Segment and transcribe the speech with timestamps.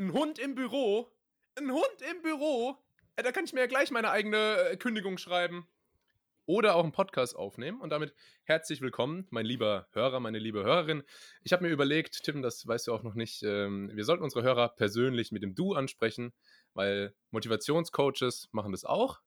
[0.00, 1.12] Ein Hund im Büro?
[1.58, 2.74] Ein Hund im Büro?
[3.16, 5.68] Äh, da kann ich mir ja gleich meine eigene äh, Kündigung schreiben.
[6.46, 7.82] Oder auch einen Podcast aufnehmen.
[7.82, 11.02] Und damit herzlich willkommen, mein lieber Hörer, meine liebe Hörerin.
[11.42, 14.42] Ich habe mir überlegt, Tim, das weißt du auch noch nicht, ähm, wir sollten unsere
[14.42, 16.32] Hörer persönlich mit dem Du ansprechen,
[16.72, 19.20] weil Motivationscoaches machen das auch.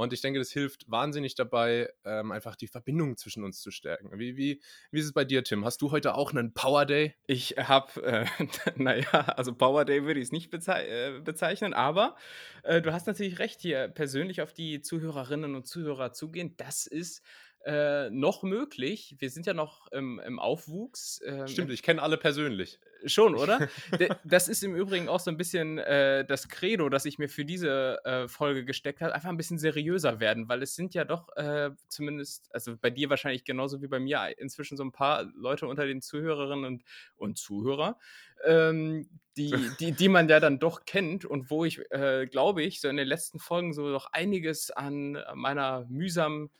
[0.00, 4.18] Und ich denke, das hilft wahnsinnig dabei, ähm, einfach die Verbindung zwischen uns zu stärken.
[4.18, 5.62] Wie, wie, wie ist es bei dir, Tim?
[5.66, 7.16] Hast du heute auch einen Power Day?
[7.26, 8.24] Ich habe, äh,
[8.76, 12.16] naja, also Power Day würde ich es nicht bezei äh, bezeichnen, aber
[12.62, 16.54] äh, du hast natürlich recht, hier persönlich auf die Zuhörerinnen und Zuhörer zugehen.
[16.56, 17.22] Das ist
[17.64, 19.16] äh, noch möglich.
[19.18, 21.20] Wir sind ja noch im, im Aufwuchs.
[21.24, 22.78] Ähm, Stimmt, ich kenne alle persönlich.
[23.04, 23.68] Schon, oder?
[24.24, 27.44] das ist im Übrigen auch so ein bisschen äh, das Credo, das ich mir für
[27.44, 31.28] diese äh, Folge gesteckt habe, einfach ein bisschen seriöser werden, weil es sind ja doch
[31.36, 35.66] äh, zumindest, also bei dir wahrscheinlich genauso wie bei mir, inzwischen so ein paar Leute
[35.66, 36.82] unter den Zuhörerinnen und,
[37.16, 37.98] und Zuhörer,
[38.44, 42.80] ähm, die, die, die man ja dann doch kennt und wo ich, äh, glaube ich,
[42.80, 46.50] so in den letzten Folgen so noch einiges an meiner mühsamen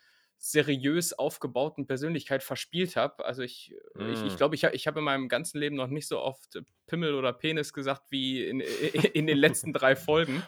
[0.42, 3.24] seriös aufgebauten Persönlichkeit verspielt habe.
[3.27, 4.14] Also ich glaube, mm.
[4.14, 7.14] ich, ich, glaub, ich, ich habe in meinem ganzen Leben noch nicht so oft Pimmel
[7.14, 10.42] oder Penis gesagt wie in, in den letzten drei Folgen.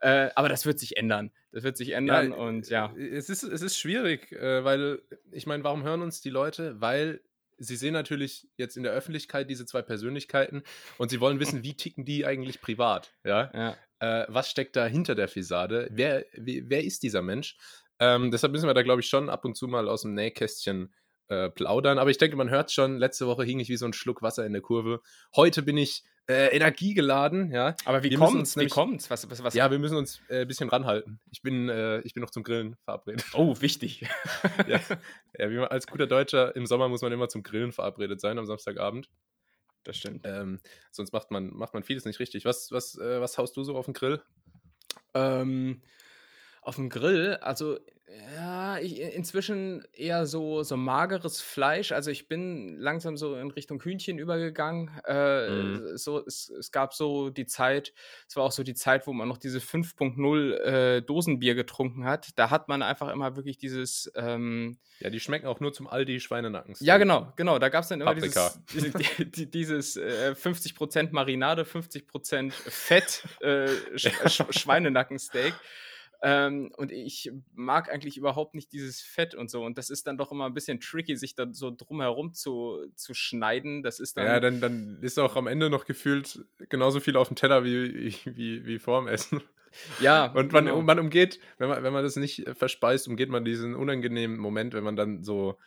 [0.00, 1.30] Äh, aber das wird sich ändern.
[1.52, 2.94] Das wird sich ändern ja, und ja.
[2.96, 6.80] Es ist, es ist schwierig, äh, weil ich meine, warum hören uns die Leute?
[6.80, 7.20] Weil
[7.58, 10.62] sie sehen natürlich jetzt in der Öffentlichkeit diese zwei Persönlichkeiten
[10.96, 13.12] und sie wollen wissen, wie ticken die eigentlich privat?
[13.24, 13.50] Ja.
[13.54, 13.76] ja.
[14.00, 15.88] Äh, was steckt da hinter der Fassade?
[15.92, 17.56] Wer, wer ist dieser Mensch?
[17.98, 20.92] Ähm, deshalb müssen wir da, glaube ich, schon ab und zu mal aus dem Nähkästchen
[21.28, 21.98] äh, plaudern.
[21.98, 24.44] Aber ich denke, man hört schon, letzte Woche hing ich wie so ein Schluck Wasser
[24.44, 25.00] in der Kurve.
[25.34, 27.76] Heute bin ich äh, energiegeladen, ja.
[27.84, 28.56] Aber wie wir kommt's?
[28.56, 29.10] Nämlich, wie kommt's?
[29.10, 29.54] Was, was, was?
[29.54, 31.20] Ja, wir müssen uns äh, ein bisschen ranhalten.
[31.30, 33.24] Ich bin, äh, ich bin noch zum Grillen verabredet.
[33.34, 34.02] Oh, wichtig.
[34.66, 34.80] ja,
[35.38, 38.38] ja wie man, als guter Deutscher im Sommer muss man immer zum Grillen verabredet sein
[38.38, 39.10] am Samstagabend.
[39.84, 40.22] Das stimmt.
[40.24, 42.46] Ähm, sonst macht man, macht man vieles nicht richtig.
[42.46, 44.22] Was, was, äh, was haust du so auf den Grill?
[45.12, 45.82] Ähm,
[46.64, 47.78] auf dem Grill, also
[48.36, 51.92] ja, ich, inzwischen eher so, so mageres Fleisch.
[51.92, 54.90] Also ich bin langsam so in Richtung Hühnchen übergegangen.
[55.06, 55.96] Äh, mhm.
[55.96, 57.92] so, es, es gab so die Zeit,
[58.28, 62.28] es war auch so die Zeit, wo man noch diese 5.0 äh, Dosenbier getrunken hat.
[62.36, 64.10] Da hat man einfach immer wirklich dieses.
[64.14, 66.76] Ähm, ja, die schmecken auch nur zum Aldi Schweinenacken.
[66.78, 67.58] Ja, genau, genau.
[67.58, 68.52] Da gab es dann immer Paprika.
[68.72, 68.92] dieses,
[69.50, 75.54] dieses äh, 50% Marinade, 50% Fett äh, Sch Sch Schweinenackensteak.
[76.26, 79.62] Ähm, und ich mag eigentlich überhaupt nicht dieses Fett und so.
[79.62, 83.12] Und das ist dann doch immer ein bisschen tricky, sich da so drumherum zu, zu
[83.12, 83.82] schneiden.
[83.82, 84.24] Das ist dann.
[84.24, 88.14] Ja, dann, dann ist auch am Ende noch gefühlt genauso viel auf dem Teller wie,
[88.24, 89.42] wie, wie vor dem Essen.
[90.00, 90.32] Ja.
[90.32, 90.80] Und man, genau.
[90.80, 94.84] man umgeht, wenn man, wenn man das nicht verspeist, umgeht man diesen unangenehmen Moment, wenn
[94.84, 95.58] man dann so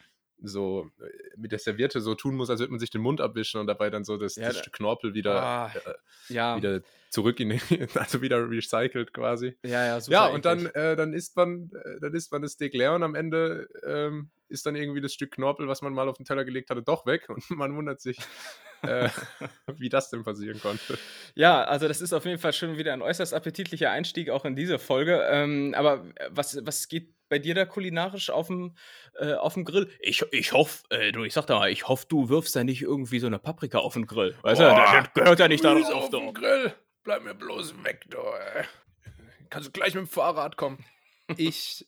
[0.41, 1.05] so äh,
[1.37, 3.89] mit der Serviette so tun muss, als würde man sich den Mund abwischen und dabei
[3.89, 6.57] dann so das, ja, das Stück Knorpel wieder, ah, äh, ja.
[6.57, 7.59] wieder zurück in den,
[7.95, 9.55] also wieder recycelt quasi.
[9.63, 10.13] Ja, ja, super.
[10.13, 13.03] Ja, und dann, äh, dann isst man, äh, dann isst man das Steak leer und
[13.03, 16.45] am Ende ähm, ist dann irgendwie das Stück Knorpel, was man mal auf den Teller
[16.45, 18.17] gelegt hatte, doch weg und man wundert sich,
[18.83, 19.09] äh,
[19.77, 20.97] wie das denn passieren konnte.
[21.35, 24.55] Ja, also das ist auf jeden Fall schon wieder ein äußerst appetitlicher Einstieg auch in
[24.55, 25.25] diese Folge.
[25.29, 28.75] Ähm, aber was, was geht bei dir da kulinarisch auf dem,
[29.19, 29.89] äh, auf dem Grill?
[29.99, 32.81] Ich, ich hoffe, äh, du, ich sag da mal, ich hoffe, du wirfst da nicht
[32.81, 34.35] irgendwie so eine Paprika auf den Grill.
[34.41, 35.93] Weißt Boah, du, das gehört ja nicht da drauf.
[35.93, 36.73] Auf den Grill,
[37.03, 38.17] bleib mir bloß weg, du.
[39.49, 40.83] Kannst du gleich mit dem Fahrrad kommen?
[41.35, 41.85] Ich,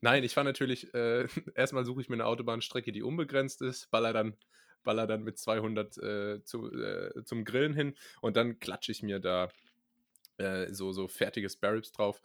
[0.00, 4.12] nein, ich fahre natürlich, äh, erstmal suche ich mir eine Autobahnstrecke, die unbegrenzt ist, baller
[4.12, 4.36] dann,
[4.82, 9.20] baller dann mit 200 äh, zu, äh, zum Grillen hin und dann klatsche ich mir
[9.20, 9.48] da
[10.38, 12.20] äh, so, so fertige Sparrows drauf.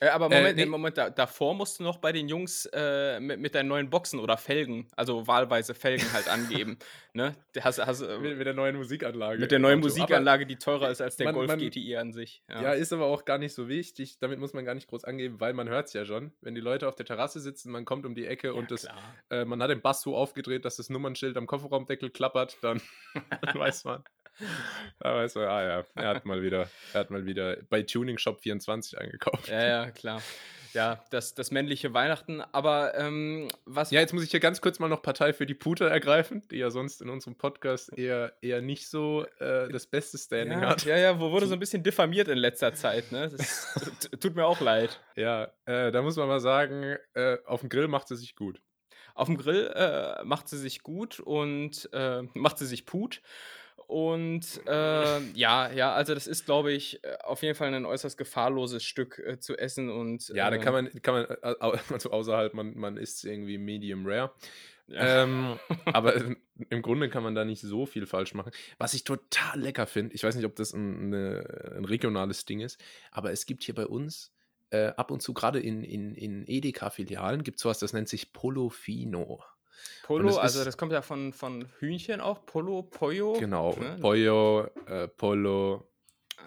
[0.00, 0.66] Äh, aber Moment, äh, nee.
[0.66, 4.20] Moment da, davor musst du noch bei den Jungs äh, mit, mit deinen neuen Boxen
[4.20, 6.78] oder Felgen, also wahlweise Felgen halt angeben.
[7.12, 7.34] ne?
[7.60, 9.40] Hast, hast, äh, mit, mit, der neuen Musikanlage.
[9.40, 12.42] Mit der neuen Musikanlage, die teurer ist als der man, Golf man, GTI an sich.
[12.48, 12.62] Ja.
[12.62, 12.72] ja.
[12.72, 14.18] ist aber auch gar nicht so wichtig.
[14.18, 16.32] Damit muss man gar nicht groß angeben, weil man hört es ja schon.
[16.40, 18.86] Wenn die Leute auf der Terrasse sitzen, man kommt um die Ecke ja, und das,
[19.30, 22.80] äh, man hat den Bass so aufgedreht, dass das Nummernschild am Kofferraumdeckel klappert, dann
[23.54, 24.04] weiß man.
[25.00, 28.18] Da weiß man, ah ja, er hat mal wieder, er hat mal wieder bei Tuning
[28.18, 29.48] Shop 24 eingekauft.
[29.48, 30.22] Ja, ja, klar.
[30.74, 32.40] Ja, das, das männliche Weihnachten.
[32.52, 33.90] Aber ähm, was.
[33.90, 36.56] Ja, jetzt muss ich hier ganz kurz mal noch Partei für die Pute ergreifen, die
[36.56, 40.84] ja sonst in unserem Podcast eher, eher nicht so äh, das beste Standing ja, hat.
[40.84, 43.28] Ja, ja, wo wurde so ein bisschen diffamiert in letzter Zeit, ne?
[43.28, 43.66] Das
[44.20, 45.00] tut mir auch leid.
[45.16, 48.60] Ja, äh, da muss man mal sagen, äh, auf dem Grill macht sie sich gut.
[49.14, 53.20] Auf dem Grill äh, macht sie sich gut und äh, macht sie sich Put.
[53.88, 58.18] Und äh, ja, ja, also das ist, glaube ich, äh, auf jeden Fall ein äußerst
[58.18, 59.88] gefahrloses Stück äh, zu essen.
[59.88, 61.54] Und, ja, da kann man, kann man, äh,
[61.90, 64.30] also außerhalb, man, man isst irgendwie Medium Rare.
[64.88, 65.22] Ja.
[65.22, 66.22] Ähm, aber
[66.68, 68.52] im Grunde kann man da nicht so viel falsch machen.
[68.76, 72.60] Was ich total lecker finde, ich weiß nicht, ob das ein, eine, ein regionales Ding
[72.60, 72.78] ist,
[73.10, 74.34] aber es gibt hier bei uns
[74.68, 78.34] äh, ab und zu, gerade in, in, in Edeka-Filialen, gibt es sowas, das nennt sich
[78.34, 79.42] Polofino.
[80.02, 82.44] Polo, also das kommt ja von, von Hühnchen auch.
[82.46, 83.34] Polo, Pollo.
[83.38, 83.96] Genau, ne?
[84.00, 85.88] Pollo, äh, Polo,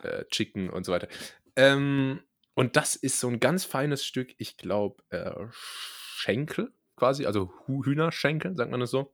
[0.03, 1.07] äh, Chicken und so weiter.
[1.55, 2.21] Ähm,
[2.53, 8.55] und das ist so ein ganz feines Stück, ich glaube, äh, Schenkel quasi, also Hühnerschenkel,
[8.55, 9.11] sagt man das so.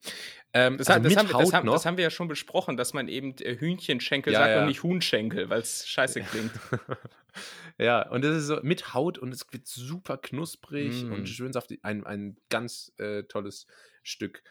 [0.51, 2.75] Ähm, Das, also haben, das, haben, wir- das, haben, das haben wir ja schon besprochen,
[2.75, 4.61] dass man eben äh, Hühnchenschenkel Ja, sagt ja.
[4.61, 6.51] und nicht Huhnschenkel, weil es scheiße klingt.
[7.77, 11.13] ja, und das ist so mit Haut und es wird super knusprig Mm.
[11.13, 11.79] und schön saftig.
[11.83, 13.67] Ein, ein ganz äh, tolles
[14.07, 14.43] Stück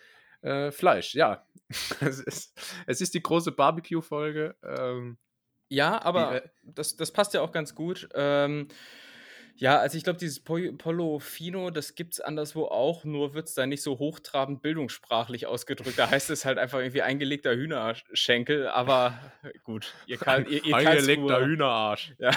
[0.42, 1.46] äh, Fleisch, ja.
[2.00, 4.54] es, ist, es ist die große Barbecue-Folge.
[4.62, 5.18] Ähm,
[5.68, 8.08] Ja, aber äh, das, das passt ja auch ganz gut.
[8.14, 8.68] Ähm,
[9.58, 13.48] ja, also ich glaube, dieses Pol Polo Fino, das gibt es anderswo auch, nur wird
[13.48, 15.98] es da nicht so hochtrabend bildungssprachlich ausgedrückt.
[15.98, 19.18] Da heißt es halt einfach irgendwie eingelegter Hühnerschenkel, aber
[19.64, 22.14] gut, ihr, Karl, ihr, ihr eingelegter Hühnerarsch.
[22.18, 22.32] Ja.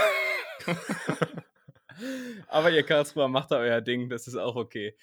[2.47, 4.95] aber ihr Karlsruher macht da euer Ding, das ist auch okay.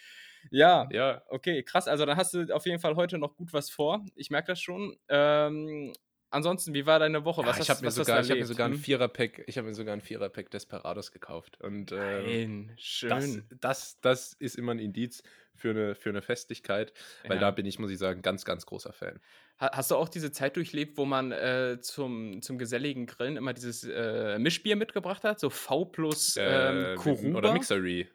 [0.51, 1.89] Ja, Ja, Okay, krass.
[1.89, 4.05] Also dann hast du auf jeden Fall heute noch gut was vor.
[4.15, 4.97] Ich merke das schon.
[5.09, 5.93] Ähm,
[6.31, 7.43] ansonsten, wie war deine Woche?
[7.43, 8.79] Ja, Was ich hast, habe mir, sogar- ich hab mir sogar ein Hm?
[8.79, 11.61] Viererpack, ich habe mir sogar ein Viererpack Desperados gekauft.
[11.61, 13.49] Und ähm, Nein, schön.
[13.51, 15.23] das, das, das ist immer ein Indiz
[15.55, 16.93] für eine, für eine Festlichkeit,
[17.27, 17.41] weil Ja.
[17.41, 19.21] da bin ich, muss ich sagen, ganz, ganz großer Fan.
[19.61, 23.53] Ha- Hast du auch diese Zeit durchlebt, wo man äh, zum, zum geselligen Grillen immer
[23.55, 25.41] dieses äh, Mischbier mitgebracht hat?
[25.41, 27.39] So V plus ähm, Äh, Kuruba?
[27.39, 28.09] oder Mixery.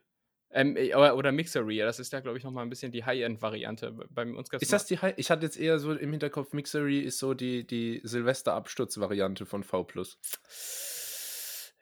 [0.54, 1.78] Ähm, äh, oder, Mixery.
[1.78, 3.94] Das ist ja, glaube ich, nochmal ein bisschen die High-End-Variante.
[4.10, 7.20] Bei uns Ist das die Hi- Ich hatte jetzt eher so im Hinterkopf, Mixery ist
[7.20, 9.88] so die, die Silvester-Absturz-Variante von V.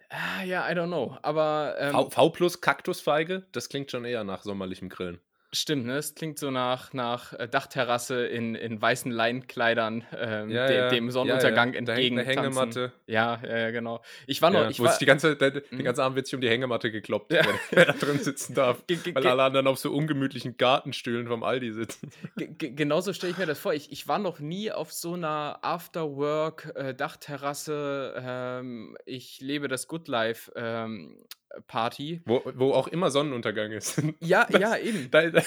[0.10, 1.18] Ah, ja, I don't know.
[1.22, 5.20] Aber ähm, V, v Plus Kaktusfeige, das klingt schon eher nach sommerlichem Grillen.
[5.52, 5.98] Stimmt, ne?
[5.98, 10.90] Es klingt so nach, nach äh, Dachterrasse in, in weißen Leinenkleidern, ähm, Ja, de- ja,
[10.90, 11.82] dem ja, Sonnenuntergang ja.
[11.82, 12.20] Da hängt entgegen.
[12.20, 12.92] eine Hängematte.
[13.08, 14.04] Ja, ja, ja, genau.
[14.28, 15.84] Ich war noch, Ja, ich wo war, die ganze, der, den Mhm.
[15.84, 17.42] ganzen Abend wird sich um die Hängematte gekloppt, Ja.
[17.44, 18.86] wer, wer da drin sitzen darf.
[18.86, 22.12] ge- Weil alle anderen auf so ungemütlichen Gartenstühlen vom Aldi sitzen.
[22.38, 23.74] ge- ge- genauso stelle ich mir das vor.
[23.74, 29.88] Ich, ich war noch nie auf so einer Afterwork, äh, Dachterrasse, ähm, ich lebe das
[29.88, 31.18] Good Life ähm,
[31.68, 32.22] Party.
[32.26, 34.02] Wo, wo auch immer Sonnenuntergang ist.
[34.20, 35.10] Ja, Das- ja, eben.
[35.12, 35.42] Da, da,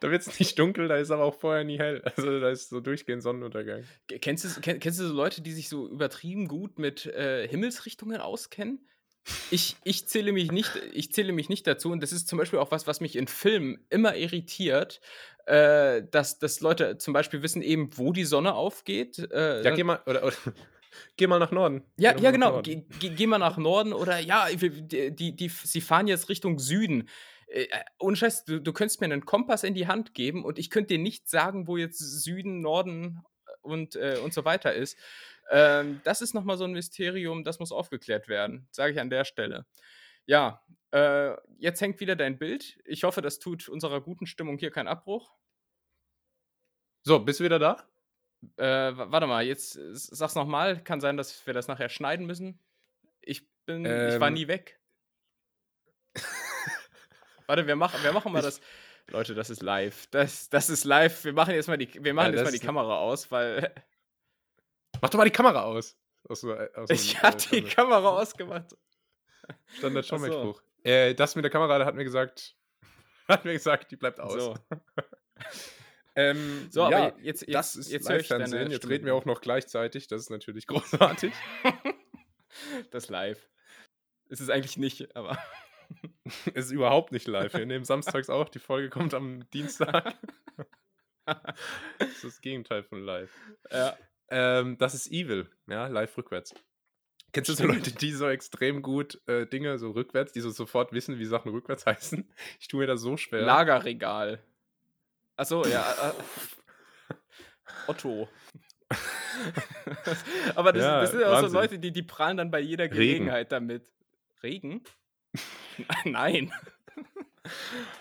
[0.00, 2.02] da wird es nicht dunkel, da ist aber auch vorher nie hell.
[2.16, 3.84] Also da ist so durchgehend Sonnenuntergang.
[4.20, 8.20] Kennst du, kenn, kennst du so Leute, die sich so übertrieben gut mit äh, Himmelsrichtungen
[8.20, 8.86] auskennen?
[9.50, 12.58] Ich, ich, zähle mich nicht, ich zähle mich nicht dazu und das ist zum Beispiel
[12.58, 15.00] auch was, was mich in Filmen immer irritiert,
[15.46, 19.18] äh, dass, dass Leute zum Beispiel wissen eben, wo die Sonne aufgeht.
[19.30, 20.34] Äh, Ja, geh mal, oder, oder,
[21.16, 21.84] geh mal nach Norden.
[21.96, 22.62] ja, Geh ja, genau.
[22.62, 27.08] Geh, geh, mal nach Norden oder ja, die, die, die, sie fahren jetzt Richtung Süden.
[27.46, 30.58] Äh, äh, ohne Scheiß, du, du könntest mir einen Kompass in die Hand geben und
[30.58, 33.22] ich könnte dir nicht sagen, wo jetzt Süden, Norden
[33.62, 34.96] und, äh, und so weiter ist.
[35.50, 39.24] Ähm, das ist nochmal so ein Mysterium, das muss aufgeklärt werden, sage ich an der
[39.24, 39.66] Stelle.
[40.26, 40.62] Ja,
[40.92, 42.78] äh, jetzt hängt wieder dein Bild.
[42.84, 45.32] Ich hoffe, das tut unserer guten Stimmung hier keinen Abbruch.
[47.02, 47.89] So, bist du wieder da?
[48.56, 48.64] Äh,
[48.96, 50.82] warte mal, jetzt äh, sag's nochmal.
[50.82, 52.58] Kann sein, dass wir das nachher schneiden müssen.
[53.20, 54.34] Ich bin, ich war Ähm.
[54.34, 54.78] nie weg.
[57.46, 58.60] warte, wir machen, wir machen mal Ich- das.
[59.08, 60.06] Leute, das ist live.
[60.12, 61.24] Das, das ist live.
[61.24, 63.74] Wir machen jetzt mal die, wir machen Ja, jetzt mal die Kamera aus, weil
[65.02, 65.96] Mach doch mal die Kamera aus.
[66.28, 68.76] Aus, so- aus ich äh, die Standard- Kamera ausgemacht.
[69.78, 70.60] Standard Ach so.
[70.84, 72.54] Äh, das mit der Kamera, da hat mir gesagt,
[73.28, 74.32] hat mir gesagt, die bleibt aus.
[74.34, 74.54] So,
[76.16, 78.70] Ähm, so ja, aber jetzt, jetzt, das ist jetzt Live-Fernsehen.
[78.70, 80.08] Jetzt reden wir auch noch gleichzeitig.
[80.08, 81.32] Das ist natürlich großartig.
[82.90, 83.48] Das live.
[84.28, 85.38] Ist es eigentlich nicht, aber.
[86.52, 87.54] es ist überhaupt nicht live.
[87.54, 88.48] Wir nehmen samstags auch.
[88.48, 90.16] Die Folge kommt am Dienstag.
[91.26, 93.32] das ist das Gegenteil von live.
[93.70, 93.96] ja.
[94.30, 96.54] Ähm, das ist Evil, ja, live rückwärts.
[97.32, 97.66] Kennst du so.
[97.66, 101.52] Leute, die so extrem gut äh, Dinge so rückwärts, die so sofort wissen, wie Sachen
[101.52, 102.28] rückwärts heißen?
[102.58, 103.42] Ich tue mir das so schwer.
[103.42, 104.42] Lagerregal.
[105.40, 106.10] Achso, ja.
[106.10, 106.12] Äh,
[107.86, 108.28] Otto.
[110.54, 111.54] Aber das, Ja, das sind ja auch so.
[111.54, 112.94] Leute, die, die prahlen dann bei jeder Regen.
[112.94, 113.90] Gelegenheit damit.
[114.42, 114.82] Regen?
[116.04, 116.52] Nein.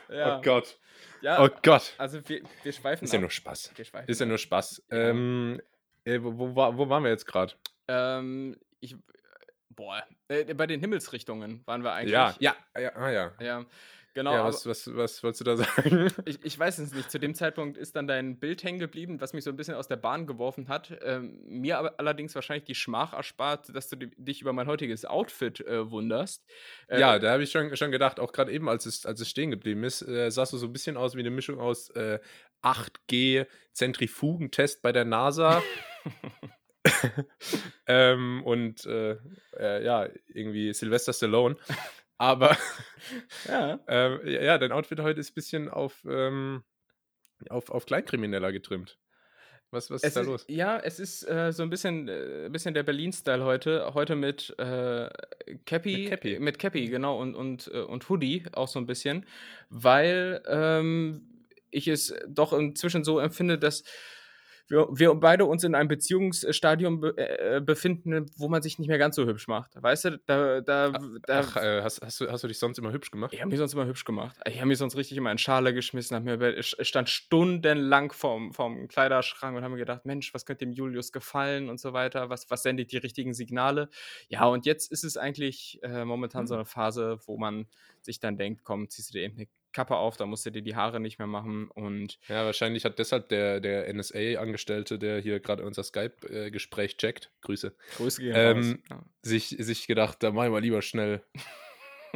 [0.10, 0.78] ja, Oh Gott.
[1.22, 1.94] ja Oh Gott.
[1.98, 3.22] also wir, wir schweifen Ist ja ab.
[3.22, 3.72] nur Spaß.
[4.08, 4.84] Ist ja nur Spaß.
[4.92, 4.98] Ja.
[4.98, 5.62] Ähm,
[6.04, 7.54] äh, wo, wo, wo waren wir jetzt gerade?
[7.88, 8.98] Ähm, ich,
[9.70, 12.12] boah, äh, bei den Himmelsrichtungen waren wir eigentlich.
[12.12, 13.32] Ja, ja, ja, ah ja.
[13.40, 13.66] Ja,
[14.14, 16.12] Genau, ja, was, was, was wolltest du da sagen?
[16.26, 17.12] ich, ich weiß es nicht.
[17.12, 19.88] Zu dem Zeitpunkt ist dann dein Bild hängen geblieben, was mich so ein bisschen aus
[19.88, 20.98] der Bahn geworfen hat.
[21.04, 25.06] Ähm, mir aber allerdings wahrscheinlich die Schmach erspart, dass du di- dich über mein heutiges
[25.06, 26.44] Outfit äh, wunderst.
[26.88, 29.30] Äh, ja, da habe ich schon, schon gedacht, auch gerade eben, als es, als es
[29.30, 32.20] stehen geblieben ist, äh, sahst du so ein bisschen aus wie eine Mischung aus äh,
[32.64, 35.62] 8G Zentrifugentest bei der NASA
[37.88, 39.18] ähm, und äh,
[39.58, 41.56] äh, ja, irgendwie Sylvester Stallone.
[42.20, 42.56] Aber
[43.48, 43.80] ja.
[43.88, 46.64] ähm, ja, dein Outfit heute ist ein bisschen auf, ähm,
[47.50, 49.00] auf, auf Kleinkrimineller getrimmt.
[49.72, 50.46] Was, was ist Es da ist, los?
[50.48, 53.94] ja, es ist äh, so ein bisschen, äh, bisschen der Berlin-Style heute.
[53.94, 55.10] Heute mit äh,
[55.66, 55.98] Cappy.
[55.98, 56.40] Mit Cappy.
[56.40, 57.20] Mit Cappy, genau.
[57.20, 59.26] Und, und, äh, und Hoodie auch so ein bisschen.
[59.70, 63.84] Weil ähm, ich es doch inzwischen so empfinde, dass
[64.70, 68.98] wir, wir beide uns in einem Beziehungsstadium be äh, befinden, wo man sich nicht mehr
[68.98, 69.72] ganz so hübsch macht.
[69.82, 70.92] Weißt du, da, da,
[71.26, 73.34] da Ach, äh, hast, hast, du, hast du dich sonst immer hübsch gemacht?
[73.34, 74.38] ich habe mich sonst immer hübsch gemacht.
[74.46, 78.54] Ich habe mich sonst richtig immer in Schale geschmissen, hab mir ich stand stundenlang vorm,
[78.54, 82.30] vorm Kleiderschrank und habe mir gedacht, Mensch, was könnte dem Julius gefallen und so weiter,
[82.30, 83.90] was, was sendet die richtigen Signale.
[84.28, 86.60] Ja, und jetzt ist es eigentlich äh, momentan so Hm.
[86.60, 87.68] eine Phase, wo man
[88.02, 90.62] sich dann denkt, komm, ziehst du dir eben eine Kappe auf, da musst du dir
[90.62, 95.40] die Haare nicht mehr machen und Ja, wahrscheinlich hat deshalb der, der NSA-Angestellte, der hier
[95.40, 99.00] gerade unser Skype-Gespräch checkt, Grüße, Grüße gehen Ähm, raus.
[99.22, 101.22] sich, sich gedacht, da mach ich mal lieber schnell.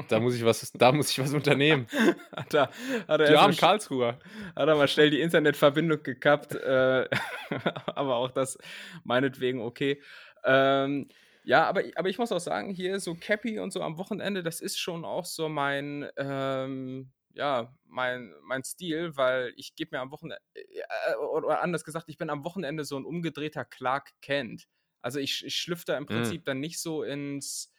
[0.10, 1.86] Da muss ich was, da muss ich was unternehmen.
[1.91, 2.15] Ja.
[2.36, 2.69] Hat er,
[3.07, 4.17] hat er Die armen Karlsruher.
[4.55, 7.07] Hat er mal schnell die Internetverbindung gekappt, äh,
[7.86, 8.57] aber auch das
[9.03, 10.01] meinetwegen okay.
[10.43, 11.10] Ähm,
[11.43, 14.62] ja, aber, aber ich muss auch sagen, hier so Cappy und so am Wochenende, das
[14.62, 20.11] ist schon auch so mein, ähm, ja, mein, mein Stil, weil ich gebe mir am
[20.11, 24.67] Wochenende, äh, oder anders gesagt, ich bin am Wochenende so ein umgedrehter Clark Kent.
[25.01, 26.07] Also ich, ich schlüpfe da im Mm.
[26.07, 27.71] Prinzip dann nicht so ins,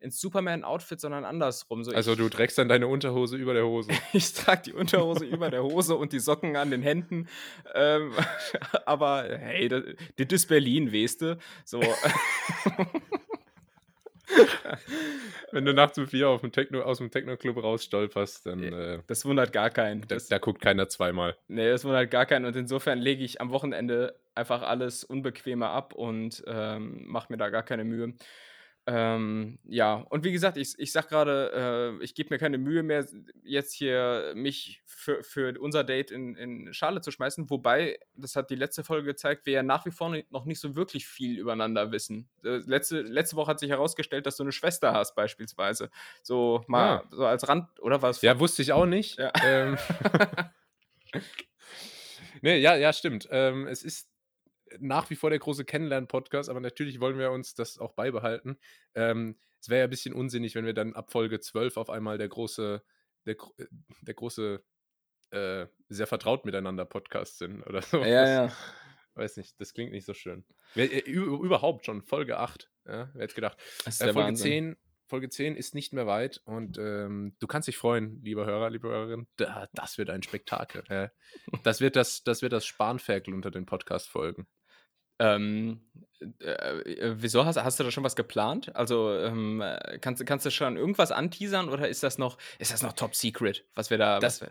[0.00, 1.84] ins Superman-Outfit, sondern andersrum.
[1.84, 3.90] So Also ich, du trägst dann deine Unterhose über der Hose.
[4.12, 7.28] ich trage die Unterhose über der Hose und die Socken an den Händen.
[7.74, 8.12] Ähm,
[8.86, 9.84] aber hey, das,
[10.16, 11.38] das ist Berlin, weißt du?
[11.64, 11.80] So.
[15.52, 19.24] Wenn du nachts um vier auf dem Techno, aus dem Techno-Club rausstolperst, dann äh, Das
[19.24, 20.00] wundert gar keinen.
[20.02, 21.36] da, Das, da guckt keiner zweimal.
[21.48, 22.46] nee, das wundert gar keinen.
[22.46, 27.50] Und insofern lege ich am Wochenende einfach alles Unbequeme ab und ähm, mache mir da
[27.50, 28.14] gar keine Mühe.
[28.84, 32.82] Ähm, ja, und wie gesagt, ich, ich sag gerade, äh, ich gebe mir keine Mühe
[32.82, 33.06] mehr,
[33.44, 37.48] jetzt hier mich für, für unser Date in, in Schale zu schmeißen.
[37.48, 40.74] Wobei, das hat die letzte Folge gezeigt, wir ja nach wie vor noch nicht so
[40.74, 42.28] wirklich viel übereinander wissen.
[42.44, 45.90] Äh, letzte, letzte Woche hat sich herausgestellt, dass du eine Schwester hast, beispielsweise.
[46.22, 47.04] So mal Ah.
[47.12, 48.20] so als Rand, oder was?
[48.22, 49.16] Ja, wusste ich auch nicht.
[49.18, 49.32] Ja.
[49.44, 49.78] Ähm,
[52.42, 53.28] nee, ja, ja, stimmt.
[53.30, 54.11] Ähm, es ist
[54.80, 58.58] nach wie vor der große Kennenlernen-Podcast, aber natürlich wollen wir uns das auch beibehalten.
[58.94, 62.18] Ähm, es wäre ja ein bisschen unsinnig, wenn wir dann ab Folge 12 auf einmal
[62.18, 62.82] der große,
[63.26, 63.66] der, äh,
[64.00, 64.64] der große,
[65.30, 67.98] äh, sehr vertraut miteinander Podcast sind oder so.
[68.02, 68.52] Ja, ja.
[69.14, 70.44] Weiß nicht, das klingt nicht so schön.
[70.74, 72.70] Äh, Überhaupt schon, Folge 8.
[72.86, 73.58] Ja, wer hätte gedacht.
[73.84, 74.74] Äh, Folge, Wahnsinn.
[74.74, 74.76] 10,
[75.06, 78.88] Folge 10 ist nicht mehr weit und ähm, du kannst dich freuen, lieber Hörer, liebe
[78.88, 79.28] Hörerin.
[79.36, 80.84] Da, das wird ein Spektakel.
[80.88, 81.10] ja.
[81.62, 84.46] Das wird das, das wird das Spanferkel unter den Podcast-Folgen.
[85.18, 85.80] Ähm,
[86.40, 88.74] äh, äh, wieso hast, hast du da schon was geplant?
[88.76, 92.82] Also ähm, äh, kannst, kannst du schon irgendwas anteasern oder ist das noch, ist das
[92.82, 94.18] noch top secret, was wir da.
[94.20, 94.50] Das- wir,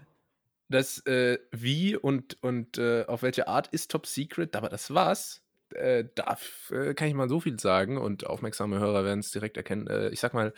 [0.70, 5.42] Das äh, wie und, und äh, auf welche Art ist Top Secret, aber das was.
[5.74, 9.56] Äh, darf, äh, kann ich mal so viel sagen und aufmerksame Hörer werden es direkt
[9.56, 10.12] erkennen.
[10.12, 10.54] Ich sag mal,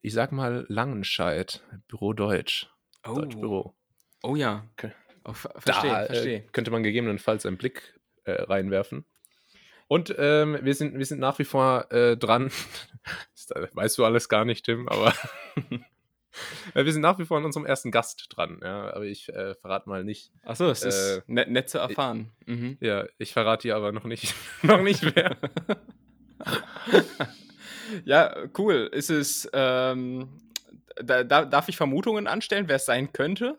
[0.00, 2.68] ich sag mal Langenscheid, Büro Deutsch,
[3.04, 3.74] Deutsch Büro.
[4.24, 4.64] oh ja.
[4.72, 4.90] Okay.
[5.24, 6.38] Oh, ver verstehe, da verstehe.
[6.38, 9.04] Äh, könnte man gegebenenfalls einen Blick reinwerfen.
[9.88, 12.50] Und ähm, wir, sind, wir sind nach wie vor äh, dran.
[13.34, 15.14] Das äh, weißt du alles gar nicht, Tim, aber
[16.74, 18.60] Äh, wir sind nach wie vor an unserem ersten Gast dran.
[18.62, 20.30] Ja, aber ich äh, verrate mal nicht.
[20.44, 22.30] Achso, es Äh, ist nett, nett zu erfahren.
[22.46, 22.76] Mhm.
[22.80, 25.36] Ja, ich verrate dir aber noch nicht, noch nicht wer.
[28.04, 28.88] Ja, cool.
[28.92, 30.28] Ist es, ähm,
[31.02, 33.58] da, da, darf ich Vermutungen anstellen, wer es sein könnte?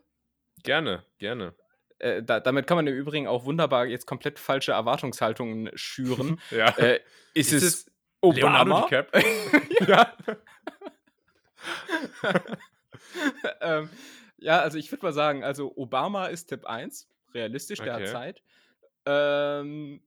[0.64, 1.54] gerne, gerne.
[2.00, 6.40] Äh, da, damit kann man im Übrigen auch wunderbar jetzt komplett falsche Erwartungshaltungen schüren.
[6.52, 6.70] Ja.
[6.78, 7.00] äh,
[7.34, 7.92] ist, Ist es,
[8.22, 8.82] Obama?
[8.84, 9.24] DiCaprio?
[9.88, 10.14] ja.
[13.62, 13.90] ähm,
[14.38, 18.12] ja, also ich würde mal sagen, also Obama ist Tipp 1, realistisch, der hat Okay.
[18.12, 18.44] Zeit.
[19.06, 20.02] Ähm,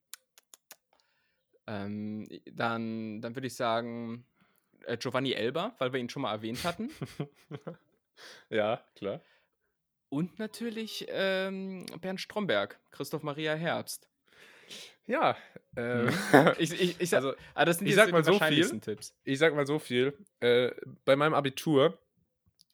[1.66, 4.26] ähm, dann dann würde ich sagen
[4.86, 6.90] äh, Giovanni Elber, weil wir ihn schon mal erwähnt hatten.
[8.50, 9.20] ja, klar.
[10.12, 14.10] Und natürlich ähm, Bernd Stromberg, Christoph Maria Herbst.
[15.06, 15.38] Ja,
[15.74, 16.10] ähm,
[16.58, 19.16] Ich, ich, ich sag, also ah, das sind ich sag mal so wahrscheinlichsten Tipps.
[19.24, 20.12] ich sag mal so viel.
[20.40, 20.70] Äh,
[21.06, 21.98] bei meinem Abitur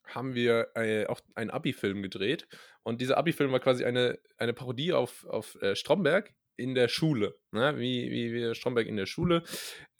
[0.03, 2.45] haben wir äh, auch einen Abi-Film gedreht.
[2.83, 7.39] Und dieser Abi-Film war quasi eine, eine Parodie auf, auf äh, Stromberg in der Schule.
[7.51, 7.77] Ne?
[7.77, 9.43] Wie, wie, wie Stromberg in der Schule.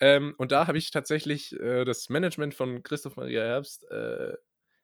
[0.02, 4.34] Ähm, und da habe ich tatsächlich äh, das Management von Christoph Maria Herbst äh,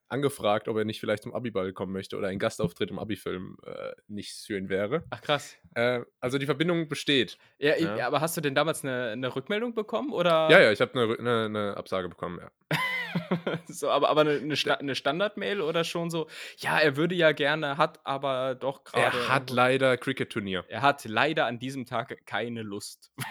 [0.10, 3.92] angefragt, ob er nicht vielleicht zum Abiball kommen möchte oder ein Gastauftritt im Abi-Film äh,
[4.08, 5.04] nichts für ihn wäre.
[5.10, 5.56] Ach krass.
[5.74, 7.38] Äh, also die Verbindung besteht.
[7.58, 7.96] Ja, Ja.
[7.96, 10.12] ich- aber hast du denn damals eine, eine Rückmeldung bekommen?
[10.14, 10.50] Oder?
[10.52, 12.78] Ja, ja, ich habe eine, eine, eine Absage bekommen, ja.
[13.68, 17.32] so, aber, aber eine, eine, Sta eine Standard-Mail oder schon so, ja, er würde ja
[17.32, 19.18] gerne, hat aber doch gerade.
[19.18, 20.66] Er hat leider Cricket-Turnier.
[20.68, 23.12] er hat leider an diesem Tag keine Lust.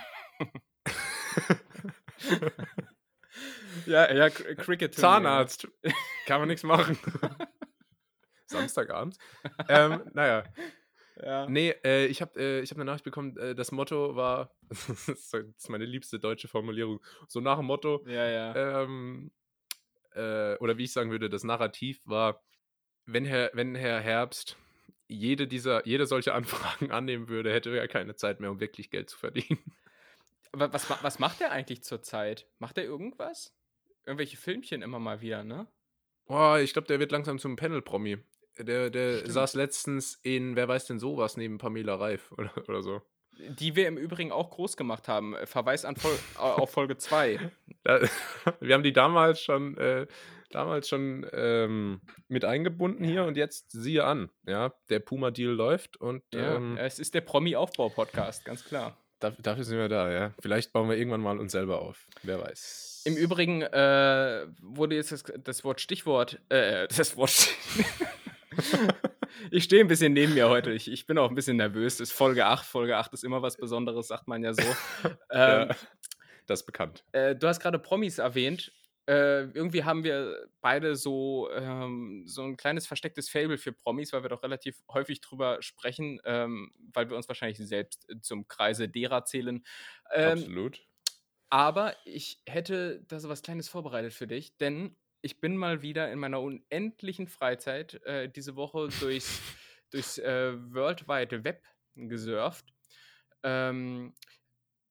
[3.86, 4.94] ja, ja, Cr- Cricket.
[4.94, 5.68] Zahnarzt.
[6.26, 6.98] Kann man nichts machen.
[8.46, 9.16] Samstagabend.
[9.68, 10.44] ähm, naja,
[11.22, 11.46] Ja.
[11.48, 15.08] nee, äh, ich habe äh, ich hab eine Nachricht bekommen, äh, das Motto war, das
[15.08, 18.82] ist meine liebste deutsche Formulierung, so nach dem Motto, Ja, ja.
[18.82, 19.30] ähm,
[20.14, 22.42] äh, oder wie ich sagen würde, das Narrativ war,
[23.06, 24.56] wenn Herr, wenn Herr Herbst
[25.08, 29.10] jede dieser, jede solche Anfragen annehmen würde, hätte er keine Zeit mehr, um wirklich Geld
[29.10, 29.62] zu verdienen.
[30.52, 32.46] Aber was, was macht er eigentlich zurzeit?
[32.58, 33.52] Macht er irgendwas?
[34.06, 35.66] Irgendwelche Filmchen immer mal wieder, ne?
[36.26, 38.18] Boah, ich glaube, der wird langsam zum Panel-Promi.
[38.58, 39.32] Der, der Stimmt.
[39.32, 43.02] saß letztens in, wer weiß denn sowas, neben Pamela Reif oder, oder so.
[43.36, 45.34] Die wir im Übrigen auch groß gemacht haben.
[45.34, 47.50] Äh, Verweis an Fol auf Folge 2.
[47.82, 48.00] Da,
[48.60, 50.06] wir haben die damals schon, äh,
[50.48, 54.30] damals schon ähm, mit eingebunden hier und jetzt siehe an.
[54.46, 58.96] Ja, der Puma-Deal läuft und Ja, ähm, es ist der Promi-Aufbau-Podcast, ganz klar.
[59.20, 60.34] Dafür, sind wir da, ja.
[60.40, 62.06] Vielleicht bauen wir irgendwann mal uns selber auf.
[62.22, 63.02] Wer weiß.
[63.06, 67.48] Im Übrigen äh, wurde jetzt das, das Wort Stichwort, äh, das Wort.
[69.50, 70.70] ich stehe ein bisschen neben mir heute.
[70.72, 71.98] Ich, ich bin auch ein bisschen nervös.
[71.98, 72.64] Das ist Folge 8.
[72.64, 74.62] Folge 8 ist immer was Besonderes, sagt man ja so.
[75.30, 75.76] Ähm, Ja,
[76.46, 77.04] das ist bekannt.
[77.12, 78.72] äh, du hast gerade Promis erwähnt.
[79.06, 84.22] Äh, irgendwie haben wir beide so, ähm, so ein kleines verstecktes Fable für Promis, weil
[84.22, 89.24] wir doch relativ häufig drüber sprechen, ähm, weil wir uns wahrscheinlich selbst zum Kreise derer
[89.26, 89.62] zählen.
[90.12, 90.80] Ähm, Absolut.
[91.50, 96.10] aber ich hätte da so was Kleines vorbereitet für dich, denn ich bin mal wieder
[96.10, 99.40] in meiner unendlichen Freizeit äh, diese Woche durchs,
[99.90, 101.62] durchs äh, World Wide Web
[101.94, 102.72] gesurft.
[103.42, 104.14] Ähm,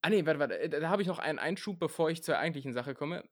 [0.01, 2.93] ah nee, warte, warte, da habe ich noch einen Einschub, bevor ich zur eigentlichen Sache
[2.93, 3.23] komme.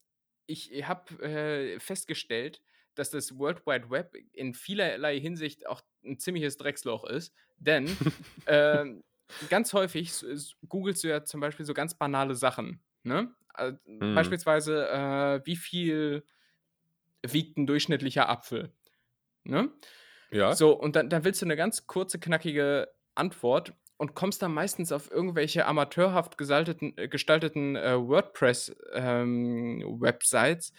[0.51, 2.61] Ich habe äh, festgestellt,
[2.95, 7.87] dass das World Wide Web in vielerlei Hinsicht auch ein ziemliches Drecksloch ist, denn
[8.47, 9.03] ähm,
[9.49, 10.13] ganz häufig
[10.67, 12.81] googelst du ja zum Beispiel so ganz banale Sachen.
[13.03, 13.33] Ne?
[13.53, 14.15] Also, Mhm.
[14.15, 16.23] Beispielsweise, äh, wie viel
[17.25, 18.71] wiegt ein durchschnittlicher Apfel?
[19.43, 19.71] Ne?
[20.31, 20.53] Ja.
[20.53, 24.91] So, und dann, dann willst du eine ganz kurze, knackige Antwort und kommst dann meistens
[24.91, 30.73] auf irgendwelche amateurhaft gestalteten, äh, gestalteten äh, WordPress-Websites,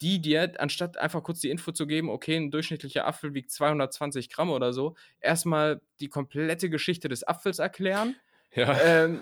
[0.00, 4.30] die dir, anstatt einfach kurz die Info zu geben, okay, ein durchschnittlicher Apfel wiegt 220
[4.30, 8.16] Gramm oder so, erstmal die komplette Geschichte des Apfels erklären.
[8.54, 8.74] ja.
[8.82, 9.20] ähm,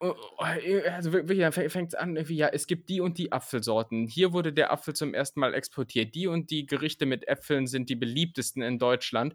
[0.00, 3.32] oh, oh, also wirklich, dann fängt es an, irgendwie, ja, es gibt die und die
[3.32, 4.06] Apfelsorten.
[4.06, 6.14] Hier wurde der Apfel zum ersten Mal exportiert.
[6.14, 9.34] Die und die Gerichte mit Äpfeln sind die beliebtesten in Deutschland.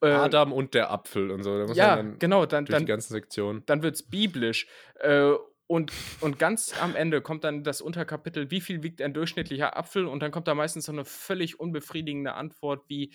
[0.00, 1.58] Äh, Adam und der Apfel und so.
[1.58, 3.62] Da muss ja, dann genau, dann, durch die dann, ganzen Sektionen.
[3.66, 4.66] dann wird es biblisch.
[5.00, 5.32] Äh,
[5.66, 10.06] und, und ganz am Ende kommt dann das Unterkapitel, wie viel wiegt ein durchschnittlicher Apfel?
[10.06, 13.12] Und dann kommt da meistens so eine völlig unbefriedigende Antwort wie,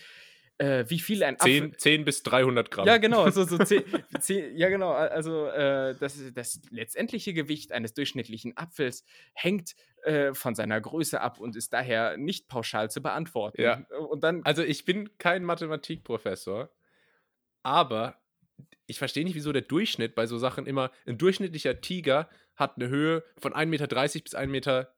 [0.58, 1.72] äh, wie viel ein Apfel.
[1.72, 2.88] 10, 10 bis 300 Gramm.
[2.88, 3.84] Ja, genau, so, so zehn,
[4.20, 10.56] zehn, ja, genau, also äh, das, das letztendliche Gewicht eines durchschnittlichen Apfels hängt äh, von
[10.56, 13.62] seiner Größe ab und ist daher nicht pauschal zu beantworten.
[13.62, 13.86] Ja.
[14.10, 16.70] Und dann, Also ich bin kein Mathematikprofessor,
[17.64, 18.20] aber
[18.86, 22.90] ich verstehe nicht, wieso der Durchschnitt bei so Sachen immer, ein durchschnittlicher Tiger hat eine
[22.90, 24.94] Höhe von 1,30 Meter bis 1,60 Meter.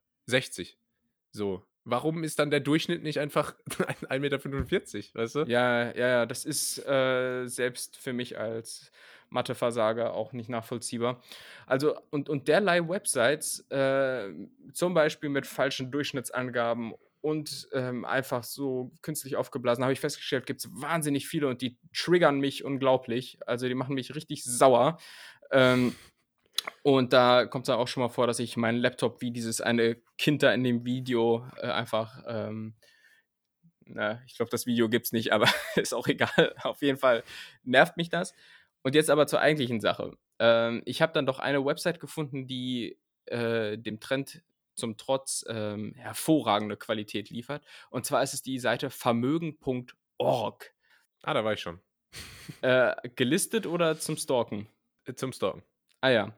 [1.30, 1.64] So.
[1.88, 5.40] Warum ist dann der Durchschnitt nicht einfach 1,45 Meter, weißt du?
[5.44, 8.90] ja, ja, ja, das ist äh, selbst für mich als
[9.30, 11.22] Matheversager auch nicht nachvollziehbar.
[11.64, 14.32] Also, und, und derlei Websites, äh,
[14.72, 20.60] zum Beispiel mit falschen Durchschnittsangaben und ähm, einfach so künstlich aufgeblasen, habe ich festgestellt, gibt
[20.64, 23.38] es wahnsinnig viele und die triggern mich unglaublich.
[23.46, 24.98] Also die machen mich richtig sauer.
[25.52, 25.94] Ähm,
[26.82, 29.60] und da kommt es dann auch schon mal vor, dass ich meinen Laptop wie dieses
[29.60, 32.74] eine Kind da in dem Video äh, einfach, ähm,
[33.84, 36.54] na, ich glaube, das Video gibt es nicht, aber ist auch egal.
[36.62, 37.22] Auf jeden Fall
[37.64, 38.34] nervt mich das.
[38.82, 40.16] Und jetzt aber zur eigentlichen Sache.
[40.38, 44.42] Ähm, ich habe dann doch eine Website gefunden, die äh, dem Trend
[44.74, 47.64] zum Trotz ähm, hervorragende Qualität liefert.
[47.90, 50.74] Und zwar ist es die Seite vermögen.org.
[51.22, 51.80] Ah, da war ich schon.
[52.62, 54.68] Äh, gelistet oder zum Stalken?
[55.04, 55.62] Äh, Zum Stalken.
[56.06, 56.32] Ah ja.